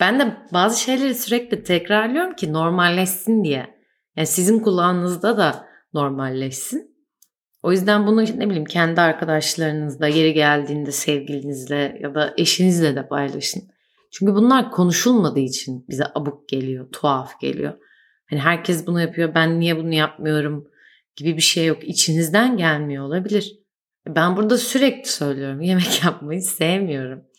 Ben 0.00 0.20
de 0.20 0.36
bazı 0.52 0.80
şeyleri 0.80 1.14
sürekli 1.14 1.62
tekrarlıyorum 1.62 2.36
ki 2.36 2.52
normalleşsin 2.52 3.44
diye. 3.44 3.80
Yani 4.16 4.26
sizin 4.26 4.60
kulağınızda 4.60 5.36
da 5.36 5.66
normalleşsin. 5.94 6.90
O 7.62 7.72
yüzden 7.72 8.06
bunu 8.06 8.22
ne 8.22 8.46
bileyim 8.46 8.64
kendi 8.64 9.00
arkadaşlarınızla, 9.00 10.06
yeri 10.08 10.34
geldiğinde 10.34 10.92
sevgilinizle 10.92 11.98
ya 12.00 12.14
da 12.14 12.34
eşinizle 12.36 12.96
de 12.96 13.08
paylaşın. 13.08 13.62
Çünkü 14.12 14.34
bunlar 14.34 14.70
konuşulmadığı 14.70 15.40
için 15.40 15.84
bize 15.88 16.04
abuk 16.14 16.48
geliyor, 16.48 16.92
tuhaf 16.92 17.40
geliyor. 17.40 17.78
Hani 18.30 18.40
herkes 18.40 18.86
bunu 18.86 19.00
yapıyor, 19.00 19.34
ben 19.34 19.60
niye 19.60 19.76
bunu 19.76 19.94
yapmıyorum 19.94 20.69
gibi 21.20 21.36
bir 21.36 21.42
şey 21.42 21.66
yok. 21.66 21.88
İçinizden 21.88 22.56
gelmiyor 22.56 23.04
olabilir. 23.04 23.52
Ben 24.06 24.36
burada 24.36 24.58
sürekli 24.58 25.08
söylüyorum 25.08 25.60
yemek 25.60 26.04
yapmayı 26.04 26.42
sevmiyorum 26.42 27.30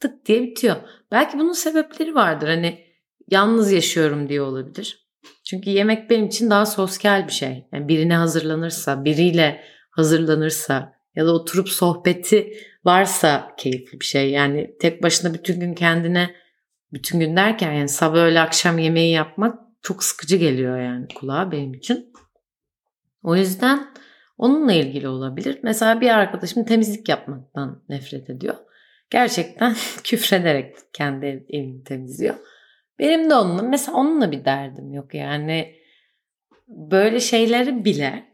tık 0.00 0.26
diye 0.26 0.42
bitiyor. 0.42 0.76
Belki 1.10 1.38
bunun 1.38 1.52
sebepleri 1.52 2.14
vardır. 2.14 2.48
Hani 2.48 2.84
yalnız 3.30 3.72
yaşıyorum 3.72 4.28
diye 4.28 4.42
olabilir. 4.42 5.06
Çünkü 5.44 5.70
yemek 5.70 6.10
benim 6.10 6.26
için 6.26 6.50
daha 6.50 6.66
sosyal 6.66 7.26
bir 7.26 7.32
şey. 7.32 7.66
Yani 7.72 7.88
birine 7.88 8.14
hazırlanırsa, 8.14 9.04
biriyle 9.04 9.64
hazırlanırsa 9.90 10.92
ya 11.14 11.26
da 11.26 11.32
oturup 11.32 11.68
sohbeti 11.68 12.52
varsa 12.84 13.54
keyifli 13.58 14.00
bir 14.00 14.04
şey. 14.04 14.30
Yani 14.30 14.76
tek 14.80 15.02
başına 15.02 15.34
bütün 15.34 15.60
gün 15.60 15.74
kendine 15.74 16.34
bütün 16.92 17.20
gün 17.20 17.36
derken 17.36 17.72
yani 17.72 17.88
sabah 17.88 18.18
öğle 18.18 18.40
akşam 18.40 18.78
yemeği 18.78 19.12
yapmak 19.12 19.58
çok 19.82 20.04
sıkıcı 20.04 20.36
geliyor 20.36 20.78
yani 20.80 21.06
kulağa 21.14 21.52
benim 21.52 21.74
için. 21.74 22.09
O 23.22 23.36
yüzden 23.36 23.86
onunla 24.38 24.72
ilgili 24.72 25.08
olabilir. 25.08 25.58
Mesela 25.62 26.00
bir 26.00 26.08
arkadaşım 26.08 26.64
temizlik 26.64 27.08
yapmaktan 27.08 27.82
nefret 27.88 28.30
ediyor 28.30 28.56
gerçekten 29.10 29.74
küfrederek 30.04 30.76
kendi 30.92 31.26
ev, 31.26 31.40
evini 31.48 31.84
temizliyor. 31.84 32.34
Benim 32.98 33.30
de 33.30 33.34
onunla 33.34 33.62
mesela 33.62 33.98
onunla 33.98 34.32
bir 34.32 34.44
derdim 34.44 34.92
yok 34.92 35.14
yani 35.14 35.74
böyle 36.68 37.20
şeyleri 37.20 37.84
bile 37.84 38.24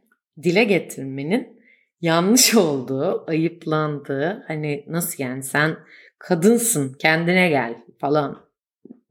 dile 0.42 0.64
getirmenin 0.64 1.60
yanlış 2.00 2.54
olduğu, 2.54 3.30
ayıplandığı 3.30 4.44
hani 4.46 4.84
nasıl 4.88 5.24
yani 5.24 5.42
sen 5.42 5.76
kadınsın 6.18 6.92
kendine 6.92 7.48
gel 7.48 7.74
falan 7.98 8.46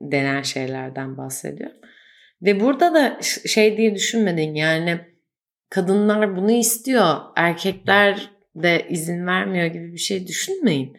denen 0.01 0.41
şeylerden 0.41 1.17
bahsediyorum. 1.17 1.77
Ve 2.41 2.59
burada 2.59 2.93
da 2.93 3.19
şey 3.21 3.77
diye 3.77 3.95
düşünmedin 3.95 4.55
yani 4.55 4.99
kadınlar 5.69 6.37
bunu 6.37 6.51
istiyor, 6.51 7.15
erkekler 7.35 8.31
de 8.55 8.87
izin 8.89 9.27
vermiyor 9.27 9.65
gibi 9.65 9.93
bir 9.93 9.97
şey 9.97 10.27
düşünmeyin. 10.27 10.97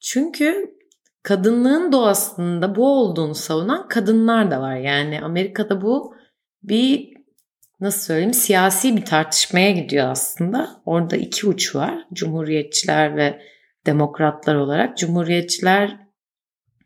Çünkü 0.00 0.78
kadınlığın 1.22 1.92
doğasında 1.92 2.76
bu 2.76 3.00
olduğunu 3.00 3.34
savunan 3.34 3.88
kadınlar 3.88 4.50
da 4.50 4.60
var. 4.60 4.76
Yani 4.76 5.20
Amerika'da 5.20 5.82
bu 5.82 6.14
bir 6.62 7.12
nasıl 7.80 8.00
söyleyeyim 8.00 8.34
siyasi 8.34 8.96
bir 8.96 9.04
tartışmaya 9.04 9.70
gidiyor 9.70 10.08
aslında. 10.08 10.82
Orada 10.84 11.16
iki 11.16 11.46
uç 11.46 11.74
var. 11.74 12.06
Cumhuriyetçiler 12.12 13.16
ve 13.16 13.42
demokratlar 13.86 14.54
olarak. 14.54 14.98
Cumhuriyetçiler 14.98 15.96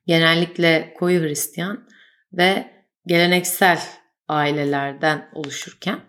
genellikle 0.06 0.94
koyu 0.98 1.20
Hristiyan 1.20 1.88
ve 2.32 2.66
geleneksel 3.06 3.78
ailelerden 4.28 5.28
oluşurken 5.34 6.00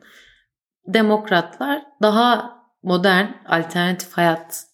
demokratlar 0.87 1.83
daha 2.01 2.57
modern 2.83 3.27
alternatif 3.45 4.13
hayat 4.13 4.65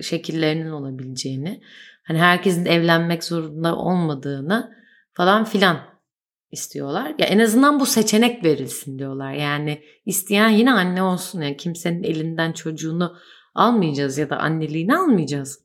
şekillerinin 0.00 0.70
olabileceğini, 0.70 1.62
hani 2.02 2.18
herkesin 2.18 2.64
evlenmek 2.64 3.24
zorunda 3.24 3.76
olmadığını 3.76 4.72
falan 5.12 5.44
filan 5.44 5.80
istiyorlar. 6.50 7.14
Ya 7.18 7.26
en 7.26 7.38
azından 7.38 7.80
bu 7.80 7.86
seçenek 7.86 8.44
verilsin 8.44 8.98
diyorlar. 8.98 9.32
Yani 9.32 9.82
isteyen 10.06 10.48
yine 10.48 10.72
anne 10.72 11.02
olsun. 11.02 11.40
Yani 11.40 11.56
kimsenin 11.56 12.02
elinden 12.02 12.52
çocuğunu 12.52 13.16
almayacağız 13.54 14.18
ya 14.18 14.30
da 14.30 14.38
anneliğini 14.38 14.96
almayacağız. 14.96 15.64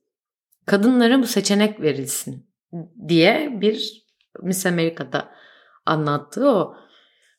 Kadınlara 0.66 1.20
bu 1.20 1.28
seçenek 1.28 1.82
verilsin 1.82 2.48
diye 3.08 3.58
bir 3.62 4.06
Miss 4.42 4.66
Amerika'da 4.66 5.32
anlattığı 5.86 6.50
o. 6.50 6.76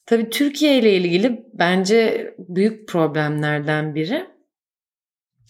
Tabii 0.06 0.30
Türkiye 0.30 0.78
ile 0.78 0.94
ilgili 0.94 1.46
bence 1.54 2.34
büyük 2.38 2.88
problemlerden 2.88 3.94
biri. 3.94 4.26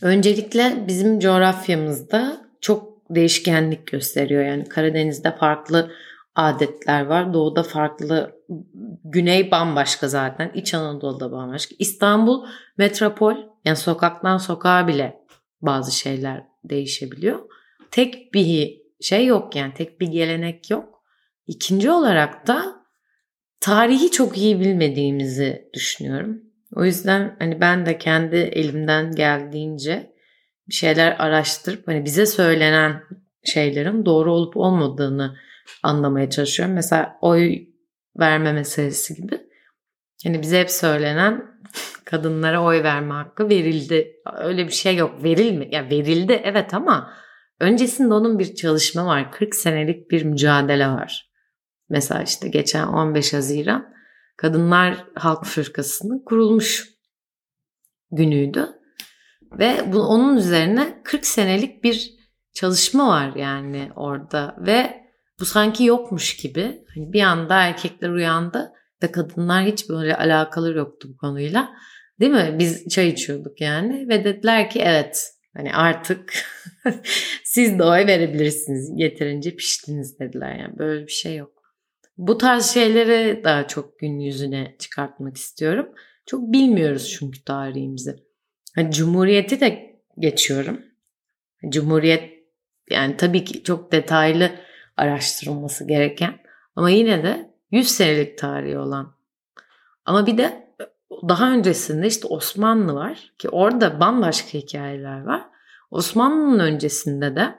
Öncelikle 0.03 0.85
bizim 0.89 1.21
coğrafyamızda 1.21 2.47
çok 2.61 2.97
değişkenlik 3.11 3.87
gösteriyor. 3.87 4.45
Yani 4.45 4.65
Karadeniz'de 4.65 5.37
farklı 5.37 5.91
adetler 6.35 7.07
var. 7.07 7.35
Doğuda 7.35 7.63
farklı, 7.63 8.43
güney 9.05 9.51
bambaşka 9.51 10.09
zaten. 10.09 10.51
İç 10.55 10.75
Anadolu'da 10.75 11.33
bambaşka. 11.33 11.75
İstanbul 11.79 12.47
metropol 12.79 13.37
yani 13.65 13.77
sokaktan 13.77 14.39
sokağa 14.39 14.89
bile 14.89 15.21
bazı 15.63 15.93
şeyler 15.93 16.45
değişebiliyor. 16.65 17.39
Tek 17.91 18.35
bir 18.35 18.83
şey 19.01 19.27
yok 19.27 19.57
yani 19.57 19.75
tek 19.75 20.01
bir 20.01 20.07
gelenek 20.07 20.71
yok. 20.71 21.03
İkinci 21.47 21.91
olarak 21.91 22.47
da 22.47 22.76
tarihi 23.61 24.11
çok 24.11 24.39
iyi 24.39 24.61
bilmediğimizi 24.61 25.71
düşünüyorum. 25.75 26.41
O 26.75 26.85
yüzden 26.85 27.37
hani 27.39 27.61
ben 27.61 27.87
de 27.87 27.99
kendi 27.99 28.37
elimden 28.37 29.13
geldiğince 29.13 30.13
bir 30.69 30.75
şeyler 30.75 31.17
araştırıp 31.19 31.89
hani 31.89 32.05
bize 32.05 32.27
söylenen 32.27 33.03
şeylerin 33.45 34.07
doğru 34.07 34.33
olup 34.33 34.57
olmadığını 34.57 35.37
anlamaya 35.83 36.31
çalışıyorum. 36.31 36.75
Mesela 36.75 37.19
oy 37.21 37.59
verme 38.19 38.53
meselesi 38.53 39.15
gibi. 39.15 39.41
Yani 40.25 40.43
bize 40.43 40.61
hep 40.61 40.71
söylenen 40.71 41.45
kadınlara 42.05 42.63
oy 42.63 42.83
verme 42.83 43.15
hakkı 43.15 43.49
verildi. 43.49 44.17
Öyle 44.39 44.67
bir 44.67 44.73
şey 44.73 44.97
yok. 44.97 45.25
Verilme. 45.25 45.69
Ya 45.71 45.91
verildi 45.91 46.41
evet 46.45 46.75
ama 46.75 47.13
öncesinde 47.61 48.15
onun 48.15 48.39
bir 48.39 48.55
çalışma 48.55 49.07
var. 49.07 49.33
40 49.33 49.55
senelik 49.55 50.11
bir 50.11 50.25
mücadele 50.25 50.89
var. 50.89 51.26
Mesela 51.89 52.23
işte 52.23 52.49
geçen 52.49 52.87
15 52.87 53.33
Haziran 53.33 53.97
Kadınlar 54.37 55.07
Halk 55.15 55.45
Fırkası'nın 55.45 56.25
kurulmuş 56.25 56.89
günüydü. 58.11 58.69
Ve 59.59 59.93
bu, 59.93 60.03
onun 60.03 60.37
üzerine 60.37 61.01
40 61.05 61.27
senelik 61.27 61.85
bir 61.85 62.15
çalışma 62.55 63.09
var 63.09 63.37
yani 63.37 63.91
orada 63.97 64.57
ve 64.59 65.07
bu 65.41 65.45
sanki 65.45 65.85
yokmuş 65.85 66.37
gibi. 66.37 66.85
Hani 66.95 67.13
bir 67.13 67.23
anda 67.23 67.63
erkekler 67.63 68.09
uyandı 68.09 68.73
ve 69.03 69.13
kadınlar 69.13 69.65
hiç 69.65 69.89
böyle 69.89 70.17
alakaları 70.17 70.79
yoktu 70.79 71.09
bu 71.13 71.17
konuyla. 71.17 71.71
Değil 72.21 72.33
mi? 72.33 72.57
Biz 72.59 72.89
çay 72.89 73.09
içiyorduk 73.09 73.61
yani 73.61 74.09
ve 74.09 74.25
dediler 74.25 74.71
ki 74.71 74.81
evet 74.81 75.33
hani 75.57 75.75
artık 75.75 76.33
siz 77.45 77.79
de 77.79 77.85
oy 77.85 78.07
verebilirsiniz. 78.07 78.93
Yeterince 78.97 79.57
piştiniz 79.57 80.19
dediler 80.19 80.55
yani 80.57 80.79
böyle 80.79 81.07
bir 81.07 81.13
şey 81.13 81.37
yok. 81.37 81.56
Bu 82.19 82.39
tarz 82.39 82.67
şeyleri 82.67 83.45
daha 83.45 83.67
çok 83.67 83.99
gün 83.99 84.19
yüzüne 84.19 84.77
çıkartmak 84.79 85.37
istiyorum. 85.37 85.89
Çok 86.27 86.53
bilmiyoruz 86.53 87.17
çünkü 87.19 87.45
tarihimizi. 87.45 88.17
Hani 88.75 88.93
Cumhuriyeti 88.93 89.61
de 89.61 90.01
geçiyorum. 90.19 90.81
Cumhuriyet 91.69 92.37
yani 92.91 93.17
tabii 93.17 93.45
ki 93.45 93.63
çok 93.63 93.93
detaylı 93.93 94.51
araştırılması 94.97 95.87
gereken 95.87 96.35
ama 96.77 96.91
yine 96.91 97.23
de 97.23 97.51
100 97.71 97.89
senelik 97.89 98.39
tarihi 98.39 98.79
olan. 98.79 99.17
Ama 100.05 100.27
bir 100.27 100.39
de 100.39 100.75
daha 101.29 101.53
öncesinde 101.53 102.07
işte 102.07 102.27
Osmanlı 102.27 102.95
var 102.95 103.33
ki 103.39 103.49
orada 103.49 104.01
bambaşka 104.01 104.59
hikayeler 104.59 105.23
var. 105.23 105.47
Osmanlı'nın 105.91 106.59
öncesinde 106.59 107.37
de 107.37 107.55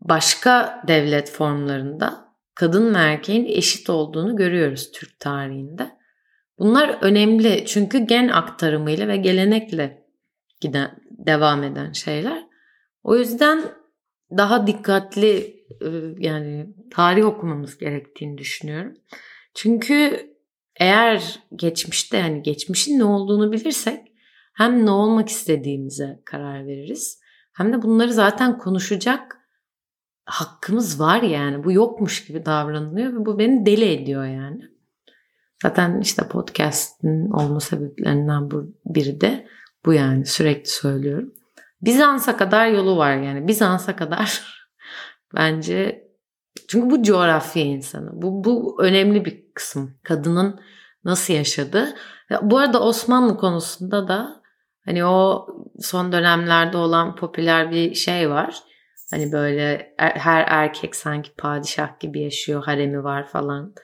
başka 0.00 0.82
devlet 0.88 1.30
formlarında 1.30 2.29
kadın 2.60 2.94
ve 2.94 2.98
erkeğin 2.98 3.46
eşit 3.46 3.90
olduğunu 3.90 4.36
görüyoruz 4.36 4.92
Türk 4.92 5.20
tarihinde. 5.20 5.90
Bunlar 6.58 6.98
önemli 7.00 7.64
çünkü 7.66 7.98
gen 7.98 8.28
aktarımıyla 8.28 9.08
ve 9.08 9.16
gelenekle 9.16 10.06
giden 10.60 10.90
devam 11.10 11.62
eden 11.62 11.92
şeyler. 11.92 12.46
O 13.02 13.16
yüzden 13.16 13.62
daha 14.36 14.66
dikkatli 14.66 15.56
yani 16.18 16.74
tarih 16.90 17.26
okumamız 17.26 17.78
gerektiğini 17.78 18.38
düşünüyorum. 18.38 18.94
Çünkü 19.54 20.26
eğer 20.76 21.38
geçmişte 21.56 22.16
yani 22.16 22.42
geçmişin 22.42 22.98
ne 22.98 23.04
olduğunu 23.04 23.52
bilirsek 23.52 24.00
hem 24.54 24.86
ne 24.86 24.90
olmak 24.90 25.28
istediğimize 25.28 26.20
karar 26.24 26.66
veririz 26.66 27.20
hem 27.52 27.72
de 27.72 27.82
bunları 27.82 28.12
zaten 28.12 28.58
konuşacak 28.58 29.39
hakkımız 30.30 31.00
var 31.00 31.22
yani. 31.22 31.64
Bu 31.64 31.72
yokmuş 31.72 32.26
gibi 32.26 32.46
davranılıyor 32.46 33.12
ve 33.12 33.26
bu 33.26 33.38
beni 33.38 33.66
deli 33.66 33.92
ediyor 33.92 34.24
yani. 34.24 34.62
Zaten 35.62 36.00
işte 36.00 36.28
podcast'in 36.28 37.30
olma 37.30 37.60
sebeplerinden 37.60 38.50
biri 38.84 39.20
de 39.20 39.46
bu 39.86 39.92
yani 39.92 40.26
sürekli 40.26 40.70
söylüyorum. 40.70 41.32
Bizans'a 41.82 42.36
kadar 42.36 42.66
yolu 42.66 42.96
var 42.96 43.16
yani. 43.16 43.48
Bizans'a 43.48 43.96
kadar 43.96 44.42
bence 45.34 46.08
çünkü 46.68 46.90
bu 46.90 47.02
coğrafya 47.02 47.62
insanı. 47.62 48.10
Bu, 48.12 48.44
bu 48.44 48.82
önemli 48.82 49.24
bir 49.24 49.44
kısım. 49.54 49.94
Kadının 50.02 50.60
nasıl 51.04 51.34
yaşadığı. 51.34 51.94
Bu 52.42 52.58
arada 52.58 52.82
Osmanlı 52.82 53.36
konusunda 53.36 54.08
da 54.08 54.42
hani 54.84 55.04
o 55.04 55.46
son 55.80 56.12
dönemlerde 56.12 56.76
olan 56.76 57.16
popüler 57.16 57.70
bir 57.70 57.94
şey 57.94 58.30
var. 58.30 58.69
Hani 59.10 59.32
böyle 59.32 59.94
er, 59.98 60.10
her 60.10 60.44
erkek 60.48 60.96
sanki 60.96 61.30
padişah 61.38 62.00
gibi 62.00 62.20
yaşıyor, 62.20 62.64
haremi 62.64 63.04
var 63.04 63.28
falan. 63.28 63.74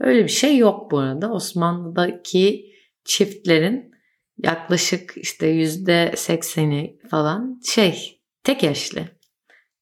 Öyle 0.00 0.24
bir 0.24 0.28
şey 0.28 0.56
yok 0.56 0.90
bu 0.90 0.98
arada. 0.98 1.32
Osmanlı'daki 1.32 2.66
çiftlerin 3.04 3.94
yaklaşık 4.38 5.12
işte 5.16 5.46
yüzde 5.46 6.12
sekseni 6.16 6.98
falan 7.10 7.60
şey 7.64 8.20
tek 8.44 8.64
eşli. 8.64 9.08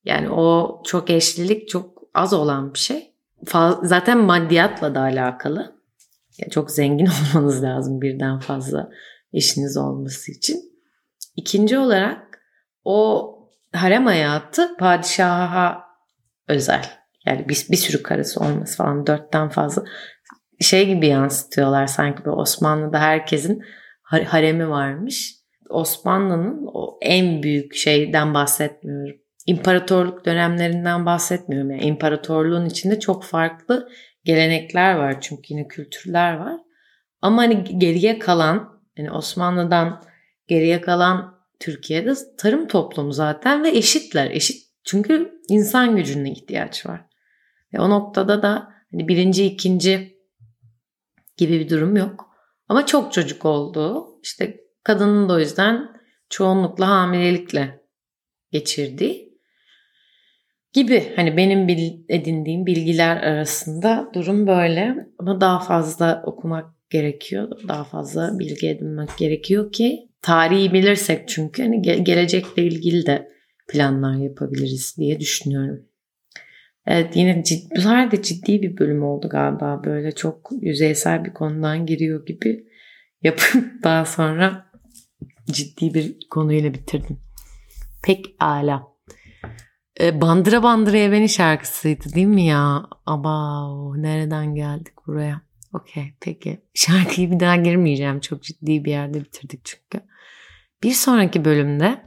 Yani 0.04 0.30
o 0.30 0.82
çok 0.86 1.10
eşlilik 1.10 1.68
çok 1.68 2.02
az 2.14 2.32
olan 2.32 2.74
bir 2.74 2.78
şey. 2.78 3.14
Zaten 3.82 4.18
maddiyatla 4.18 4.94
da 4.94 5.00
alakalı. 5.00 5.82
Yani 6.38 6.50
çok 6.50 6.70
zengin 6.70 7.08
olmanız 7.34 7.62
lazım 7.62 8.00
birden 8.00 8.38
fazla 8.38 8.90
eşiniz 9.32 9.76
olması 9.76 10.32
için. 10.32 10.72
İkinci 11.36 11.78
olarak 11.78 12.40
o 12.84 13.28
harem 13.72 14.06
hayatı 14.06 14.76
padişaha 14.76 15.84
özel. 16.48 16.84
Yani 17.26 17.48
bir, 17.48 17.66
bir 17.70 17.76
sürü 17.76 18.02
karısı 18.02 18.40
olması 18.40 18.76
falan 18.76 19.06
dörtten 19.06 19.48
fazla 19.48 19.84
şey 20.60 20.86
gibi 20.86 21.06
yansıtıyorlar 21.06 21.86
sanki 21.86 22.24
böyle 22.24 22.36
Osmanlı'da 22.36 23.00
herkesin 23.00 23.62
haremi 24.02 24.68
varmış. 24.70 25.34
Osmanlı'nın 25.70 26.66
o 26.74 26.98
en 27.02 27.42
büyük 27.42 27.74
şeyden 27.74 28.34
bahsetmiyorum. 28.34 29.16
İmparatorluk 29.46 30.24
dönemlerinden 30.24 31.06
bahsetmiyorum. 31.06 31.70
Yani 31.70 31.82
imparatorluğun 31.82 32.66
içinde 32.66 33.00
çok 33.00 33.24
farklı 33.24 33.88
gelenekler 34.24 34.94
var 34.94 35.20
çünkü 35.20 35.42
yine 35.48 35.68
kültürler 35.68 36.34
var. 36.34 36.56
Ama 37.22 37.42
hani 37.42 37.78
geriye 37.78 38.18
kalan 38.18 38.82
yani 38.96 39.10
Osmanlı'dan 39.10 40.02
geriye 40.48 40.80
kalan 40.80 41.41
Türkiye'de 41.62 42.12
tarım 42.38 42.68
toplumu 42.68 43.12
zaten 43.12 43.64
ve 43.64 43.68
eşitler. 43.68 44.30
Eşit 44.30 44.66
çünkü 44.84 45.40
insan 45.48 45.96
gücüne 45.96 46.32
ihtiyaç 46.32 46.86
var. 46.86 47.00
Ve 47.74 47.80
o 47.80 47.90
noktada 47.90 48.42
da 48.42 48.68
hani 48.92 49.08
birinci, 49.08 49.44
ikinci 49.44 50.18
gibi 51.36 51.60
bir 51.60 51.68
durum 51.68 51.96
yok. 51.96 52.28
Ama 52.68 52.86
çok 52.86 53.12
çocuk 53.12 53.44
oldu. 53.44 54.06
İşte 54.22 54.56
kadının 54.84 55.28
da 55.28 55.32
o 55.32 55.38
yüzden 55.38 55.88
çoğunlukla 56.30 56.88
hamilelikle 56.88 57.80
geçirdiği 58.50 59.38
gibi 60.72 61.12
hani 61.16 61.36
benim 61.36 61.68
edindiğim 62.08 62.66
bilgiler 62.66 63.16
arasında 63.16 64.10
durum 64.14 64.46
böyle 64.46 64.96
ama 65.18 65.40
daha 65.40 65.60
fazla 65.60 66.22
okumak 66.26 66.90
gerekiyor. 66.90 67.60
Daha 67.68 67.84
fazla 67.84 68.38
bilgi 68.38 68.68
edinmek 68.68 69.18
gerekiyor 69.18 69.72
ki 69.72 70.11
tarihi 70.22 70.72
bilirsek 70.72 71.28
çünkü 71.28 71.62
hani 71.62 71.82
gelecekle 71.82 72.62
ilgili 72.62 73.06
de 73.06 73.28
planlar 73.68 74.14
yapabiliriz 74.14 74.94
diye 74.98 75.20
düşünüyorum. 75.20 75.86
Evet 76.86 77.16
yine 77.16 77.44
ciddi, 77.44 77.74
de 78.12 78.22
ciddi 78.22 78.62
bir 78.62 78.78
bölüm 78.78 79.02
oldu 79.02 79.28
galiba 79.28 79.82
böyle 79.84 80.12
çok 80.12 80.50
yüzeysel 80.60 81.24
bir 81.24 81.34
konudan 81.34 81.86
giriyor 81.86 82.26
gibi 82.26 82.66
yapıp 83.22 83.54
daha 83.82 84.04
sonra 84.04 84.70
ciddi 85.46 85.94
bir 85.94 86.16
konuyla 86.30 86.74
bitirdim. 86.74 87.18
Pek 88.04 88.26
ala. 88.38 88.92
E, 90.00 90.20
Bandıra 90.20 90.62
Bandıra'ya 90.62 91.12
beni 91.12 91.28
şarkısıydı 91.28 92.14
değil 92.14 92.26
mi 92.26 92.44
ya? 92.44 92.86
Aba 93.06 93.96
nereden 93.96 94.54
geldik 94.54 94.94
buraya? 95.06 95.40
Okey 95.72 96.14
peki. 96.20 96.60
Şarkıyı 96.74 97.30
bir 97.30 97.40
daha 97.40 97.56
girmeyeceğim. 97.56 98.20
Çok 98.20 98.42
ciddi 98.42 98.84
bir 98.84 98.90
yerde 98.90 99.20
bitirdik 99.20 99.60
çünkü. 99.64 100.06
Bir 100.82 100.92
sonraki 100.92 101.44
bölümde 101.44 102.02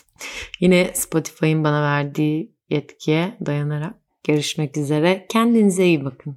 yine 0.60 0.90
Spotify'ın 0.94 1.64
bana 1.64 1.82
verdiği 1.82 2.52
yetkiye 2.70 3.38
dayanarak 3.46 3.94
görüşmek 4.24 4.76
üzere. 4.76 5.26
Kendinize 5.28 5.86
iyi 5.86 6.04
bakın. 6.04 6.36